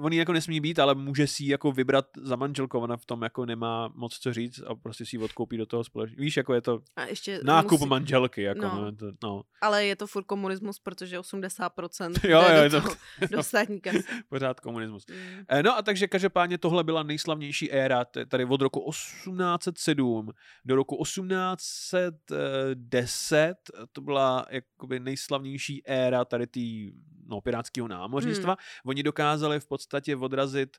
[0.00, 3.06] on jí jako nesmí být, ale může si ji jako vybrat za manželku, ona v
[3.06, 6.22] tom jako nemá moc co říct a prostě si ji odkoupí do toho společnosti.
[6.22, 8.80] Víš, jako je to A ještě nákup musí, manželky, jako No.
[8.84, 8.92] no.
[8.92, 9.42] to, no.
[9.60, 12.94] ale je to furt komunismus, protože 80% Jo, jo, do, je to- toho,
[13.30, 14.02] do státní kasy.
[14.28, 15.06] pořád komunismus.
[15.10, 15.44] Mm.
[15.48, 20.30] Eh, No a takže každopádně tohle byla nejslavnější éra, t- tady od roku 1807
[20.64, 23.54] do roku 1810,
[23.92, 26.92] to byla jakoby nejslavnější éra tady tý,
[27.26, 28.52] no, pirátského námořnictva.
[28.52, 28.58] Hmm.
[28.84, 30.76] Oni dokázali v podstatě odrazit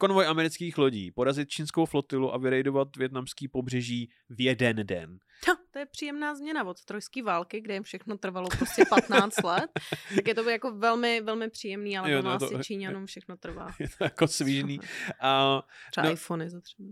[0.00, 5.18] konvoj amerických lodí, porazit čínskou flotilu a vyrejdovat větnamský pobřeží v jeden den.
[5.48, 9.70] No, to je příjemná změna od trojské války, kde jim všechno trvalo prostě 15 let.
[10.14, 13.70] Tak je to jako velmi, velmi příjemný, ale Jo, no to- asi Číňanům všechno trvá.
[13.80, 14.80] Je to jako svížný.
[15.20, 16.12] A, Třeba No.
[16.12, 16.88] iPhony za třeba.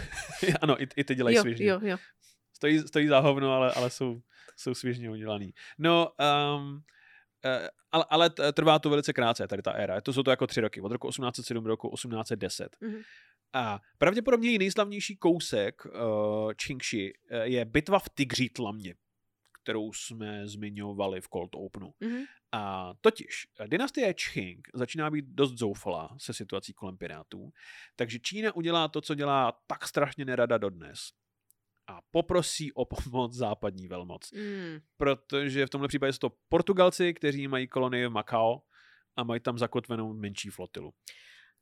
[0.60, 1.66] ano, i, i ty dělají Jo, svížně.
[1.66, 1.96] jo, jo.
[2.56, 4.20] stojí, stojí za hovno, ale, ale jsou,
[4.56, 5.54] jsou svěžně udělaný.
[5.78, 6.12] No,
[6.56, 6.80] um,
[7.44, 10.00] eh, ale, ale trvá to velice krátce, tady ta éra.
[10.00, 12.76] To jsou to jako tři roky, od roku 1807 do roku 1810.
[12.80, 13.02] Mhm.
[13.52, 18.94] A pravděpodobně její nejslavnější kousek uh, Qingxi uh, je bitva v Tigří tlamě,
[19.62, 21.94] kterou jsme zmiňovali v Cold Openu.
[22.00, 22.24] Mhm.
[22.52, 27.52] A totiž eh, dynastie Qing začíná být dost zoufalá se situací kolem pirátů,
[27.96, 30.98] takže Čína udělá to, co dělá tak strašně nerada dodnes.
[31.86, 34.32] A poprosí o pomoc západní velmoc.
[34.32, 34.78] Mm.
[34.96, 38.62] Protože v tomhle případě jsou to Portugalci, kteří mají kolonii v Macao
[39.16, 40.94] a mají tam zakotvenou menší flotilu.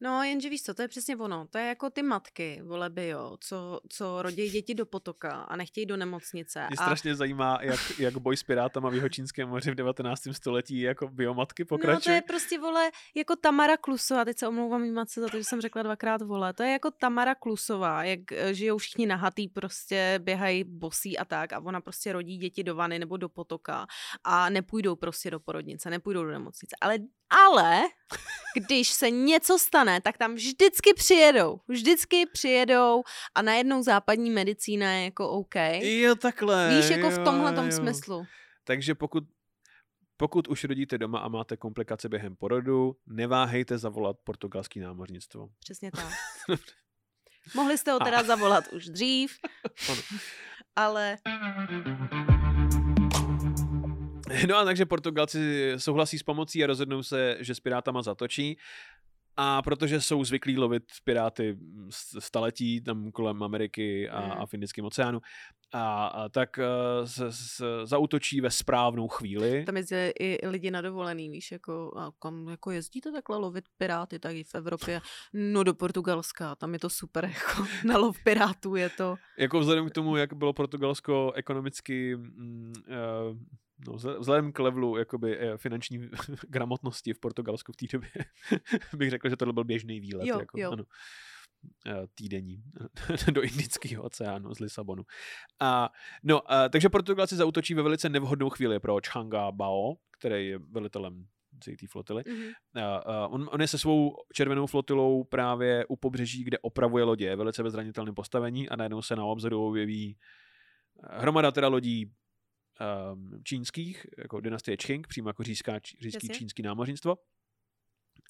[0.00, 1.46] No, jenže víš co, to je přesně ono.
[1.50, 5.86] To je jako ty matky, vole bio, co, co rodí děti do potoka a nechtějí
[5.86, 6.66] do nemocnice.
[6.68, 10.22] Mě a strašně zajímá, jak, jak boj s pirátama v Jihočínském moři v 19.
[10.32, 12.16] století jako biomatky No to pokračuje.
[12.16, 15.60] je prostě, vole, jako Tamara Klusová, teď se omlouvám mým matce za to, že jsem
[15.60, 20.64] řekla dvakrát vole, to je jako Tamara Klusová, jak eh, žijou všichni nahatý, prostě běhají
[20.64, 23.86] bosí a tak a ona prostě rodí děti do vany nebo do potoka
[24.24, 26.98] a nepůjdou prostě do porodnice, nepůjdou do nemocnice, ale
[27.30, 27.82] Ale
[28.54, 31.60] když se něco stane, tak tam vždycky přijedou.
[31.68, 33.02] Vždycky přijedou
[33.34, 35.54] a najednou západní medicína je jako OK.
[35.80, 36.76] Jo, takhle.
[36.76, 37.72] Víš, jako v jo, tomhle jo.
[37.72, 38.26] smyslu.
[38.64, 39.24] Takže pokud,
[40.16, 45.48] pokud už rodíte doma a máte komplikace během porodu, neváhejte zavolat portugalský námořnictvo.
[45.60, 46.12] Přesně tak.
[47.54, 49.38] Mohli jste ho teda zavolat už dřív,
[50.76, 51.18] ale
[54.48, 58.58] No a takže Portugalci souhlasí s pomocí a rozhodnou se, že s pirátama zatočí.
[59.36, 61.58] A protože jsou zvyklí lovit piráty
[61.90, 64.32] s- staletí tam kolem Ameriky a, Mm.
[64.32, 65.20] a v Indickém oceánu,
[65.72, 69.64] a, a tak uh, se, se zautočí ve správnou chvíli.
[69.64, 74.18] tam jezdí i lidi na dovolený, víš, jako, a kam jako jezdíte takhle lovit piráty,
[74.18, 75.00] tak i v Evropě,
[75.32, 79.88] no do Portugalska, tam je to super, jako na lov pirátů je to, Jako vzhledem
[79.88, 83.36] k tomu, jak bylo Portugalsko ekonomicky, mm, uh,
[83.86, 85.98] no, vzhledem- k levelu jakoby, eh, finanční
[86.48, 88.10] gramotnosti v Portugalsku v té době,
[88.96, 90.26] bych řekl, že tohle byl běžný výlet.
[90.26, 90.70] Jo, jako, jo.
[90.72, 90.84] Ano,
[91.86, 92.62] Eh, týdenní
[93.32, 95.02] do Indického oceánu z Lisabonu.
[95.60, 95.90] A,
[96.22, 101.26] no, a, takže Portugalci zautočí ve velice nevhodnou chvíli pro Changa Bao, který je velitelem
[101.60, 102.22] celé té flotily.
[102.28, 102.50] Mhm.
[102.84, 107.26] A, a on, on je se svou červenou flotilou právě u pobřeží, kde opravuje lodě,
[107.26, 110.16] je velice ve zranitelném postavení a najednou se na obzoru objeví
[111.10, 112.12] hromada teda lodí
[113.12, 116.38] um, čínských, jako dynastie Qing, přímo jako říšská, říšský Jasně.
[116.38, 117.16] čínský námořnictvo,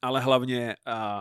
[0.02, 1.20] ale hlavně uh,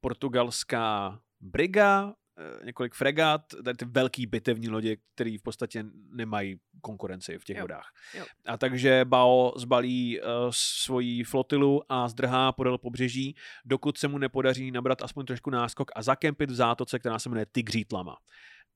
[0.00, 7.38] portugalská briga, eh, několik fregat, tady ty velký bitevní lodě, které v podstatě nemají konkurenci
[7.38, 7.92] v těch Jo, vodách.
[8.14, 8.24] jo.
[8.46, 14.70] A takže Bao zbalí uh, svoji flotilu a zdrhá podél pobřeží, dokud se mu nepodaří
[14.70, 18.16] nabrat aspoň trošku náskok a zakempit v zátoce, která se jmenuje Tigřítlama.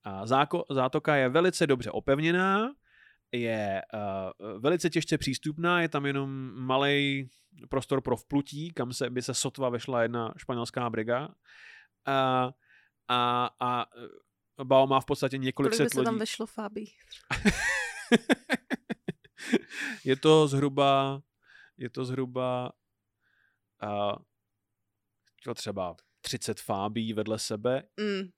[0.03, 2.69] A záko, zátoka je velice dobře opevněná,
[3.33, 7.29] je uh, velice těžce přístupná, je tam jenom malý
[7.69, 11.35] prostor pro vplutí, kam se by se sotva vešla jedna španělská briga.
[12.05, 12.49] A,
[13.07, 13.85] a, a
[14.59, 16.19] eh, Bao má v podstatě několik kolik by set se tam lodí.
[16.19, 16.91] vešlo Fábí?
[20.03, 21.21] je to zhruba,
[21.77, 22.71] je to zhruba
[23.83, 27.83] uh, třeba 30 fábí vedle sebe.
[27.99, 28.29] Mm,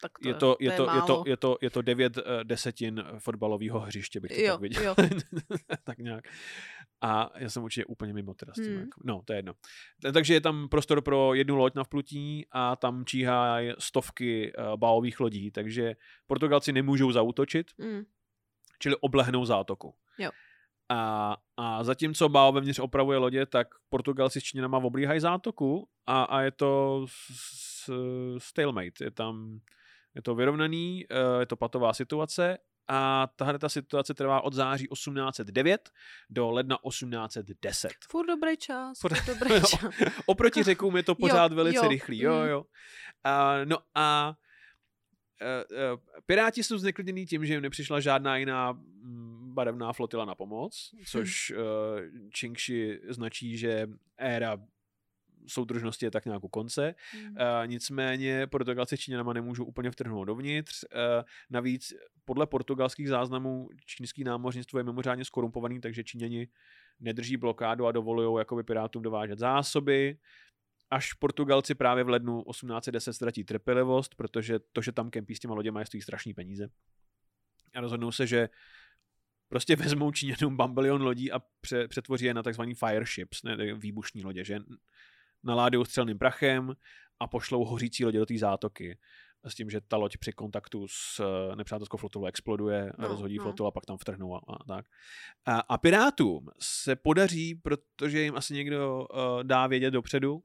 [0.00, 3.04] tak to Je to, je, to, je, to, je, to, je to devět uh, desetin
[3.18, 4.82] fotbalového hřiště, bych to Jo, tak viděl.
[4.84, 4.94] jo.
[5.84, 6.24] tak nějak.
[7.00, 8.64] A já jsem určitě úplně mimo teda s tím.
[8.72, 8.80] Hmm.
[8.80, 9.52] Jako, no, to je jedno.
[10.02, 14.76] Ta- Takže je tam prostor pro jednu loď na vplutí a tam číhá stovky uh,
[14.76, 15.94] bálových lodí, takže
[16.26, 18.02] Portugalci nemůžou zautočit, Mm,
[18.78, 19.94] čili oblehnou zátoku.
[20.18, 20.30] Jo.
[20.90, 26.40] A, a zatímco Bao vevnitř opravuje lodě, tak Portugalci s Číňanama oblíhají zátoku a, a
[26.40, 27.14] je to s,
[27.84, 27.90] s,
[28.38, 29.04] stalemate.
[29.04, 29.58] Je tam
[30.18, 34.86] je to vyrovnaný, eh, je to patová situace a tahle ta situace trvá od září
[34.86, 35.90] 1809
[36.30, 37.92] do ledna 1810.
[38.10, 39.94] furt dobrý čas, Furt- dobrý čas.
[40.26, 42.18] Oproti řekům je to pořád Jo, velice jo, rychlý.
[42.18, 42.48] Jo, mm.
[42.48, 42.64] jo.
[43.24, 44.34] A, no a
[45.42, 50.34] uh, uh, Piráti jsou zneklidnění tím, že jim nepřišla žádná jiná mm, barevná flotila na
[50.34, 51.60] pomoc, což uh,
[52.32, 54.58] Čingši značí, že éra
[55.46, 56.94] soudržnosti je tak nějak u konce.
[57.14, 57.30] Mm.
[57.30, 60.84] Uh, nicméně Portugalci s Číňanama nemůžou úplně vtrhnout dovnitř.
[60.84, 61.92] Uh, navíc
[62.24, 66.48] podle portugalských záznamů čínský námořnictvo je mimořádně skorumpovaný, takže Číňani
[67.00, 70.18] nedrží blokádu a dovolují jakoby pirátům dovážet zásoby.
[70.90, 75.54] Až Portugalci právě v lednu 1810 ztratí trpělivost, protože to, že tam kempí s těma
[75.54, 76.68] loděma, je stojí strašný peníze.
[77.74, 78.48] A rozhodnou se, že
[79.48, 84.24] prostě vezmou Číňanům bambelion lodí a pře- přetvoří je na takzvaný fire ships, ne, výbušní
[84.24, 84.58] lodě, že
[85.44, 86.72] naládují střelným prachem
[87.20, 88.98] a pošlou hořící lodě do té zátoky.
[89.44, 93.44] S tím, že ta loď při kontaktu s eh, nepřátelskou flotilou exploduje, no, rozhodí no.
[93.44, 93.44] no.
[93.44, 94.86] flotilu a pak tam vtrhnou a, a tak.
[95.46, 100.42] A, a pirátům se podaří, protože jim asi někdo uh, dá vědět dopředu,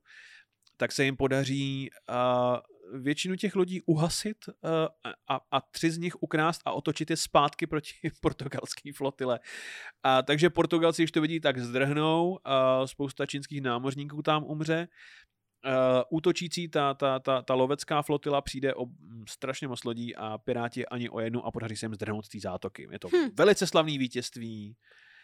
[0.78, 2.60] tak se jim podaří uh,
[2.94, 4.54] většinu těch lodí uhasit uh,
[5.30, 9.40] a, a tři z nich ukrást a otočit je zpátky proti portugalské flotile.
[10.04, 12.38] A, takže Portugalci, když to vidí, tak zdrhnou, uh,
[12.86, 14.88] spousta čínských námořníků tam umře.
[15.66, 15.72] Uh,
[16.10, 20.86] útočící ta, ta, ta, ta lovecká flotila přijde o mm, strašně moc lodí a piráti
[20.86, 22.88] ani o jednu a podaří se jim zdrhnout z té zátoky.
[22.92, 23.30] Je to Hm.
[23.34, 24.76] velice slavný vítězství.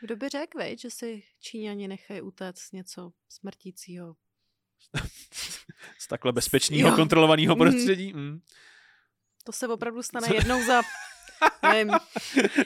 [0.01, 4.15] Kdo by řekl, že si Číňani nechají utéct něco smrtícího?
[5.99, 7.59] z takhle bezpečného, kontrolovaného Mm.
[7.61, 8.13] prostředí.
[8.13, 8.39] Mm.
[9.43, 10.33] To se opravdu stane Co?
[10.33, 10.81] jednou za,
[11.63, 11.93] nevím,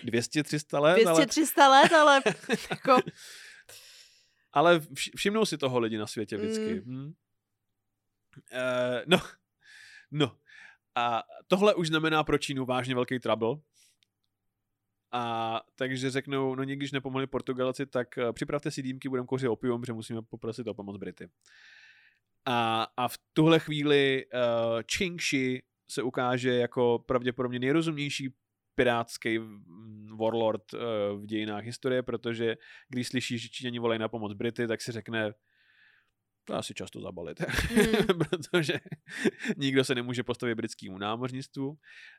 [0.03, 2.21] 200-300 let, ale, 200-300 let, ale
[2.71, 2.97] jako,
[4.53, 6.81] ale vš- všimnou si toho lidi na světě vždycky.
[6.85, 6.95] Mm.
[6.97, 7.05] Mm.
[7.05, 9.21] Uh, no,
[10.11, 10.37] no.
[10.95, 13.55] A tohle už znamená pro Čínu vážně velký trouble.
[15.11, 19.47] A takže řeknou, no někdy, když nepomohli Portugalci, tak uh, připravte si dýmky, budeme kouřit
[19.49, 21.29] opium, protože musíme poprosit o pomoc Brity.
[22.45, 28.33] A, a v tuhle chvíli uh, Chingshi se ukáže jako pravděpodobně nejrozumnější
[28.75, 29.39] pirátský
[30.19, 30.79] warlord uh,
[31.21, 32.55] v dějinách historie, protože
[32.89, 35.33] když slyší, že Číňani volají na pomoc Brity, tak si řekne,
[36.45, 38.19] to asi často zabalit, mm.
[38.29, 38.73] protože
[39.57, 41.77] nikdo se nemůže postavit britskému námořnictvu.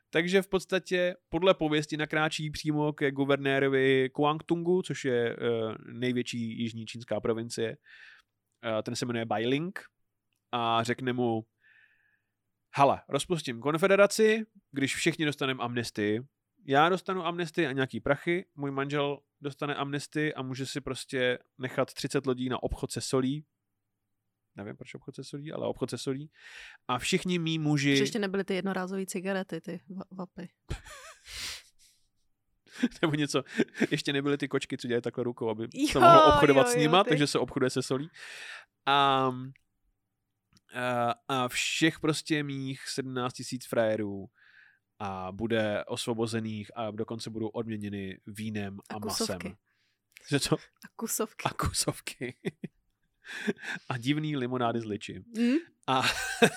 [0.09, 6.85] Takže v podstatě podle pověsti nakráčí přímo ke guvernérovi Kuangtungu, což je uh, největší jižní
[6.85, 7.77] čínská provincie.
[8.65, 9.79] Uh, ten se jmenuje Bailing
[10.55, 11.45] a řekne mu,
[12.75, 16.21] Hala, rozpustím konfederaci, když všichni dostaneme amnestii.
[16.65, 21.93] Já dostanu amnestii a nějaký prachy, můj manžel dostane amnestii a může si prostě nechat
[21.93, 23.45] 30 lodí na obchod se solí,
[24.55, 26.31] nevím proč obchod se solí, ale obchod se solí.
[26.87, 27.93] A všichni mý muži...
[27.93, 29.81] Protože ještě nebyly ty jednorázové cigarety, ty
[30.11, 30.49] vapy.
[33.01, 33.43] Nebo něco,
[33.91, 36.73] ještě nebyly ty kočky, co dělají takhle rukou, aby jo, se mohlo obchodovat jo, jo,
[36.73, 37.09] s nima, ty.
[37.09, 38.09] takže se obchoduje se solí.
[38.85, 39.31] A,
[40.75, 44.25] a, a všech prostě mých 17 tisíc frajerů
[44.99, 49.39] a bude osvobozených a dokonce budou odměněny vínem a, a masem.
[50.29, 50.55] Že to?
[50.55, 51.43] A kusovky.
[51.45, 52.35] A kusovky.
[53.89, 55.23] a divný limonády z liči.
[55.37, 55.55] Mm.
[55.87, 56.01] A,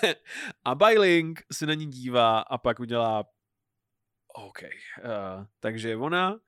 [0.65, 3.23] a Bailing se na ní dívá a pak udělá
[4.35, 4.61] OK.
[4.63, 6.39] Uh, takže ona,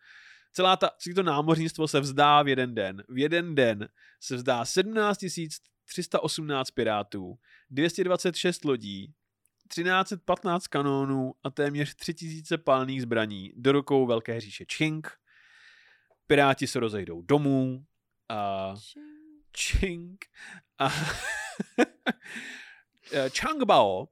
[0.53, 3.03] celá ta, celý to námořnictvo se vzdá v jeden den.
[3.09, 5.19] V jeden den se vzdá 17
[5.91, 7.39] 318 pirátů,
[7.69, 9.13] 226 lodí,
[9.67, 15.11] 1315 kanónů a téměř 3000 palných zbraní do rukou Velké říše Čing.
[16.27, 17.85] Piráti se rozejdou domů
[18.29, 18.73] a
[19.57, 20.25] Ching
[20.79, 20.89] a
[23.39, 24.07] Changbao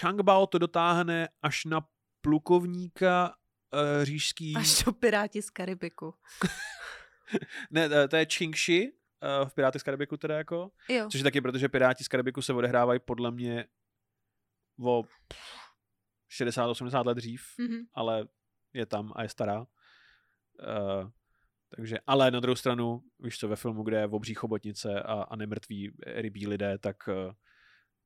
[0.00, 1.86] Changbao to dotáhne až na
[2.20, 3.34] plukovníka
[3.72, 4.56] uh, říšský...
[4.56, 6.14] Až do Piráti z Karibiku.
[7.70, 8.92] ne, to je Chingshi,
[9.22, 10.70] uh, v Piráty z Karibiku teda jako.
[10.88, 11.08] Jo.
[11.10, 13.66] Což je taky, protože Piráti z Karibiku se odehrávají podle mě
[14.80, 15.02] o
[16.40, 17.84] 60-80 let dřív, mm-hmm.
[17.94, 18.26] ale
[18.72, 19.60] je tam a je stará.
[19.60, 21.10] Uh,
[21.76, 25.12] takže, ale na druhou stranu, víš co, ve filmu, kde je v obří chobotnice a,
[25.22, 27.32] a nemrtví rybí lidé, tak uh,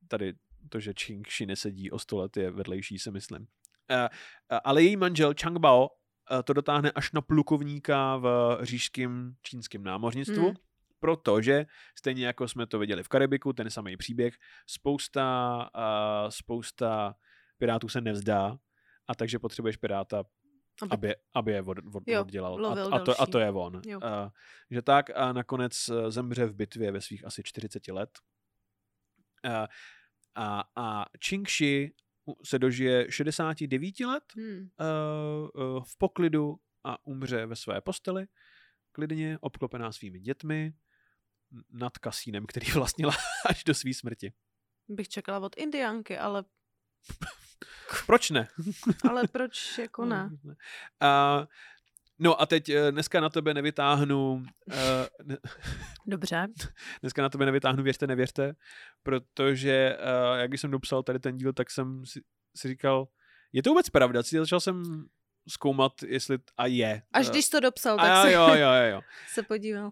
[0.07, 0.33] tady
[0.69, 3.41] to, že Ching Shi nesedí o sto let, je vedlejší, si myslím.
[3.41, 9.35] Uh, uh, ale její manžel Chang Bao uh, to dotáhne až na plukovníka v říšském
[9.41, 10.49] čínském námořnictvu.
[10.49, 10.66] Mm
[10.99, 11.65] protože
[11.97, 14.35] stejně jako jsme to viděli v Karibiku, ten samý příběh,
[14.67, 17.15] spousta, uh, spousta
[17.57, 18.57] pirátů se nevzdá
[19.07, 20.23] a takže potřebuješ piráta,
[20.89, 22.65] aby, aby, aby je od, od, jo, oddělal.
[22.65, 23.75] A, a, to, a to je on.
[23.75, 24.01] Uh,
[24.71, 28.19] že tak a nakonec e, zemře v bitvě ve svých asi 40 let.
[29.45, 29.65] Uh,
[30.35, 31.93] a, a Chingshi
[32.43, 34.69] se dožije 69 let hmm.
[34.79, 38.27] uh, uh, v poklidu a umře ve své posteli,
[38.91, 40.73] klidně, obklopená svými dětmi,
[41.69, 43.13] nad kasínem, který vlastnila
[43.45, 44.33] až do své smrti.
[44.87, 46.43] Bych čekala od Indiánky, ale...
[48.05, 48.47] proč ne?
[49.09, 50.29] ale proč jako ne?
[51.03, 51.45] Uh,
[52.19, 54.33] no a teď eh, dneska na tebe nevytáhnu...
[54.33, 54.73] Uh,
[55.23, 55.37] ne,
[56.05, 56.47] Dobře.
[57.01, 58.55] Dneska na tebe nevytáhnu věřte, nevěřte,
[59.03, 62.21] protože uh, jak jsem dopsal tady ten díl, tak jsem si,
[62.55, 63.07] si říkal,
[63.53, 64.21] je to vůbec pravda?
[64.21, 65.05] Začal jsem
[65.49, 67.01] zkoumat, jestli a je.
[67.13, 69.01] Až když to dopsal, tak a se, jo, jo, jo.
[69.33, 69.85] se podíval.
[69.85, 69.91] Uh,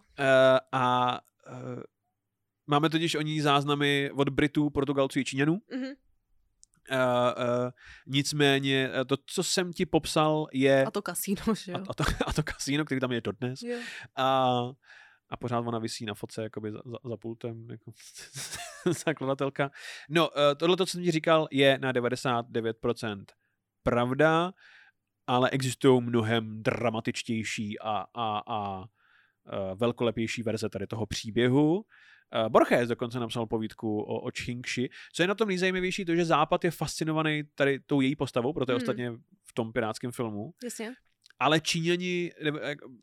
[0.72, 1.20] a Uh,
[2.68, 5.56] máme totiž o ní záznamy od Britů, Portugalců i Číňanů.
[5.56, 5.96] Mm-hmm.
[6.92, 7.70] Uh, uh,
[8.08, 10.86] nicméně to, co jsem ti popsal, je...
[10.86, 11.78] A to kasíno, že jo?
[11.78, 13.62] A, a, to, a to kasíno, který tam je dodnes.
[13.62, 13.78] Jo.
[14.16, 14.60] A,
[15.30, 17.92] a pořád ona vysí na foce jakoby za, za, za pultem, jako
[19.06, 19.72] zakladatelka.
[20.10, 23.26] No, uh, tohle, co jsem ti říkal, je na 99%
[23.84, 24.54] pravda,
[25.28, 28.88] ale existují mnohem dramatičtější a, a, a Eh,
[29.76, 31.86] velkolepější verze tady toho příběhu.
[32.34, 34.90] Eh, Borges dokonce napsal povídku o, o Chingshi.
[35.14, 38.72] Co je na tom nejzajímavější, to, že Západ je fascinovaný tady tou její postavou, proto
[38.72, 38.84] je hmm.
[38.84, 39.12] ostatně
[39.44, 40.54] v tom pirátském filmu.
[40.64, 40.94] Jasně.
[41.40, 42.32] Ale Číňani,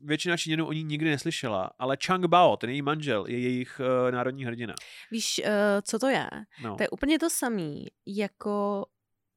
[0.00, 4.10] většina Číňanů o ní nikdy neslyšela, ale Chang Bao, ten její manžel, je jejich uh,
[4.10, 4.74] národní hrdina.
[5.10, 5.50] Víš, uh,
[5.82, 6.26] co to je?
[6.62, 6.76] No.
[6.76, 7.72] To je úplně to samé
[8.06, 8.86] jako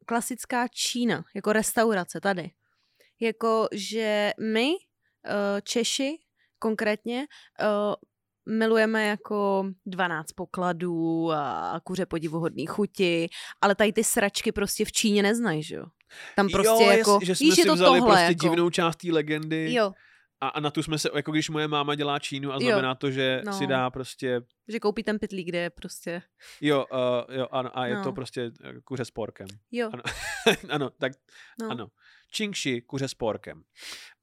[0.05, 2.51] klasická Čína, jako restaurace tady.
[3.19, 4.75] Jako, že my, uh,
[5.63, 6.17] Češi,
[6.59, 7.25] konkrétně
[7.61, 7.93] uh,
[8.57, 13.27] milujeme jako 12 pokladů a kuře podivuhodný chuti,
[13.61, 15.85] ale tady ty sračky prostě v Číně neznají, že jo?
[16.35, 18.47] Tam prostě jo, jako, že jsme si je to vzali tohle, prostě jako...
[18.47, 19.73] divnou část té legendy.
[19.73, 19.91] Jo.
[20.41, 22.59] A, a na tu jsme se, jako když moje máma dělá Čínu a Jo.
[22.59, 23.53] znamená to, že No.
[23.53, 26.21] si dá prostě, Že koupí ten pytlík, kde je prostě...
[26.61, 28.03] jo, uh, jo ano, a je No.
[28.03, 29.47] to prostě eh, kuře s porkem.
[29.71, 30.03] Jo, Ano.
[30.69, 31.11] ano, tak
[31.61, 31.87] no, ano.
[32.31, 33.63] Čingši, kuře s porkem.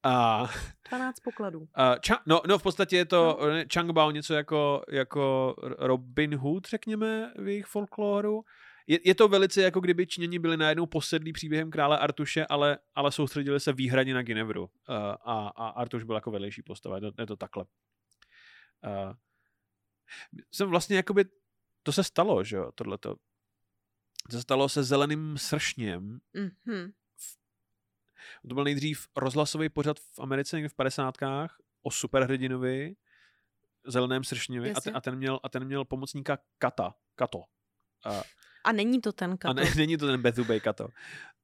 [0.02, 0.44] A
[0.90, 1.58] 12 pokladů.
[1.60, 1.66] Uh,
[2.06, 3.46] cha- no, no, v podstatě je to no.
[3.74, 8.44] Changbao něco jako, jako Robin Hood, řekněme, v jejich folkloru.
[8.93, 13.12] Je, je to velice jako kdyby Číňani byli najednou posedlí příběhem krále Artuše, ale, ale
[13.12, 14.62] soustředili se výhradně na Ginevru.
[14.62, 14.68] Uh,
[15.20, 16.97] a, a Artuš byl jako vedlejší postava.
[16.97, 17.64] Je to, je to takhle.
[18.84, 19.12] Uh,
[20.53, 21.24] jsem vlastně jakoby,
[21.82, 23.16] to se stalo, že jo, tohleto.
[24.30, 26.93] To se stalo se zeleným sršněm, Mhm.
[28.49, 31.14] to byl nejdřív rozhlasový pořad v Americe někde v 50.
[31.82, 32.97] o superhrdinovi,
[33.86, 36.95] zeleném sršněvi a ten, a, ten měl, a ten měl pomocníka Kata.
[37.14, 37.45] Kato.
[38.05, 38.22] A,
[38.64, 39.54] A není to ten a kato.
[39.54, 40.88] ne, není to ten Bethubej Kato.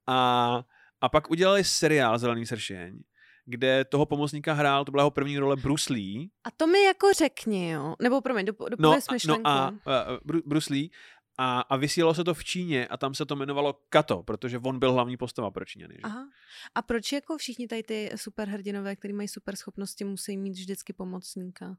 [0.06, 0.62] A,
[1.00, 3.00] a pak udělali seriál Zelený sršeň,
[3.44, 6.28] kde toho pomocníka hrál, to byla jeho první role Bruce Lee.
[6.44, 7.94] A to mi jako řekni, jo.
[8.02, 9.42] Nebo promiň, dop- No, dopověz a, myšlenku.
[9.44, 10.90] no a, a Bru- Bruce Lee
[11.38, 14.78] a, a vysílalo se to v Číně a tam se to jmenovalo Kato, protože on
[14.78, 15.94] byl hlavní postava pro Číňany.
[15.94, 16.00] Že?
[16.02, 16.28] Aha.
[16.74, 21.76] A proč jako všichni tady ty superhrdinové, kteří mají super schopnosti, musí mít vždycky pomocníka?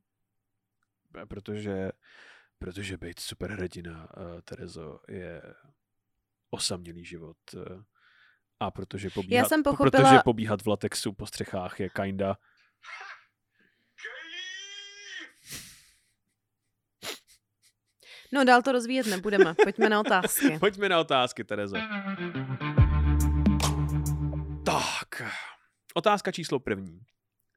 [1.28, 1.92] protože,
[2.60, 5.42] protože být superhrdina, uh, Terezo, je
[6.50, 7.38] osamělý život.
[7.54, 7.84] Uh,
[8.60, 12.38] a protože pobíhat, jsem po- pochopila- protože pobíhat v latexu po střechách je kinda...
[18.32, 20.60] No dál to rozvíjet nebudeme, pojďme na otázky.
[20.60, 21.78] Pojďme na otázky, Terezo.
[24.66, 25.22] Tak,
[25.94, 27.02] otázka číslo první.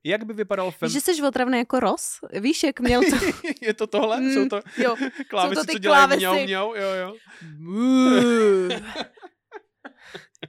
[0.04, 0.86] Jak by vypadal fem...
[0.86, 2.18] Víš, že jsi otravný jako Ross?
[2.40, 3.16] Víš, jak měl to...
[3.60, 4.20] je to tohle?
[4.20, 4.96] Mm, Jsou to jo.
[5.28, 6.18] klávesy, ty co dělají klávesy.
[6.18, 6.74] mňau, mňau?
[6.74, 7.14] Jo, jo.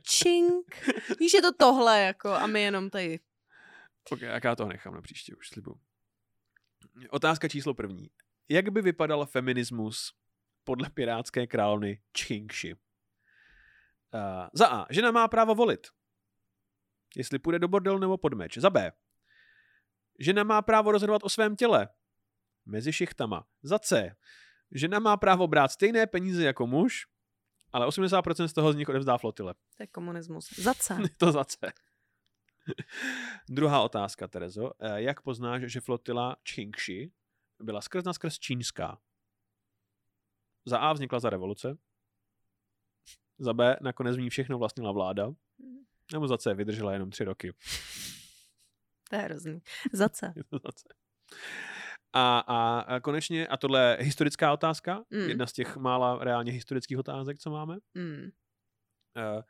[0.01, 0.89] Čink.
[1.19, 3.19] Víš, je to tohle, jako, a my jenom tady.
[4.11, 5.79] Ok, jak já to nechám na příště už, slibu.
[7.09, 8.09] Otázka číslo první.
[8.49, 10.13] Jak by vypadal feminismus
[10.63, 12.73] podle pirátské královny Čingši?
[12.73, 14.19] Uh,
[14.53, 14.85] za A.
[14.89, 15.87] Žena má právo volit.
[17.15, 18.57] Jestli půjde do bordelu nebo pod meč.
[18.57, 18.91] Za B.
[20.19, 21.89] Žena má právo rozhodovat o svém těle.
[22.65, 23.45] Mezi šichtama.
[23.63, 24.15] Za C.
[24.71, 27.07] Žena má právo brát stejné peníze jako muž,
[27.73, 29.53] ale 80% z toho z nich odevzdá flotile.
[29.77, 30.59] To je komunismus.
[30.59, 30.97] Za C.
[31.17, 31.57] To za C.
[33.49, 34.71] Druhá otázka, Terezo.
[34.79, 37.11] Eh, Jak poznáš, že flotila Čingši
[37.59, 38.97] byla skrz na skrz čínská?
[40.65, 41.77] Za A vznikla za revoluce.
[43.39, 45.31] Za B nakonec v ní všechno vlastnila vláda.
[46.13, 47.53] Nebo za C vydržela jenom tři roky.
[49.13, 49.61] To je hrozný.
[49.93, 50.33] Za C.
[50.35, 50.83] Je to za C.
[52.13, 55.29] A, a, a konečně, a tohle je historická otázka, Mm.
[55.29, 57.77] jedna z těch mála reálně historických otázek, co máme.
[57.93, 58.29] Mm.
[59.17, 59.41] Eh,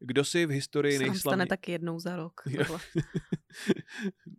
[0.00, 1.36] Kdo si v historii Se nám nejslavně...
[1.36, 2.40] stane taky jednou za rok.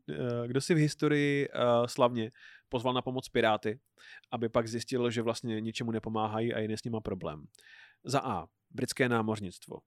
[0.09, 2.31] Eh, Kdo si v historii uh, slavně
[2.69, 3.79] pozval na pomoc Piráty,
[4.31, 7.45] aby pak zjistil, že vlastně ničemu nepomáhají a je s nima problém.
[8.03, 8.47] Za A.
[8.69, 9.79] Britské námořnictvo.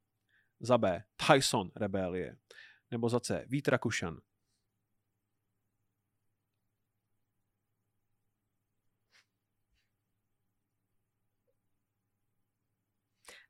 [0.61, 1.03] Za B.
[1.27, 2.37] Tyson rebelie.
[2.91, 3.45] Nebo za C.
[3.49, 4.19] Vít Rakušan.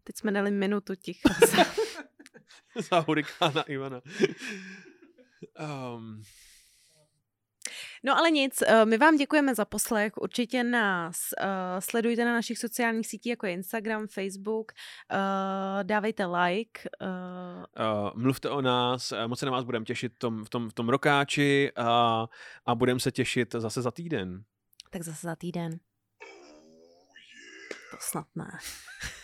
[0.04, 1.28] Teď jsme dali minutu ticha.
[2.90, 4.00] za hurikána Ivana.
[5.94, 6.22] Um,
[8.06, 11.46] No ale nic, eh, my vám děkujeme za poslech, určitě nás uh,
[11.78, 14.72] sledujte na našich sociálních sítích, jako je Instagram, Facebook,
[15.12, 15.18] uh,
[15.82, 17.08] dávejte like, uh,
[18.04, 20.72] uh, mluvte o nás, moc se na vás budeme těšit v tom, v tom, v
[20.72, 22.26] tom rokáči a,
[22.66, 24.44] a budeme se těšit zase za týden.
[24.90, 25.78] tak zase za týden.
[27.90, 28.58] To snad ne.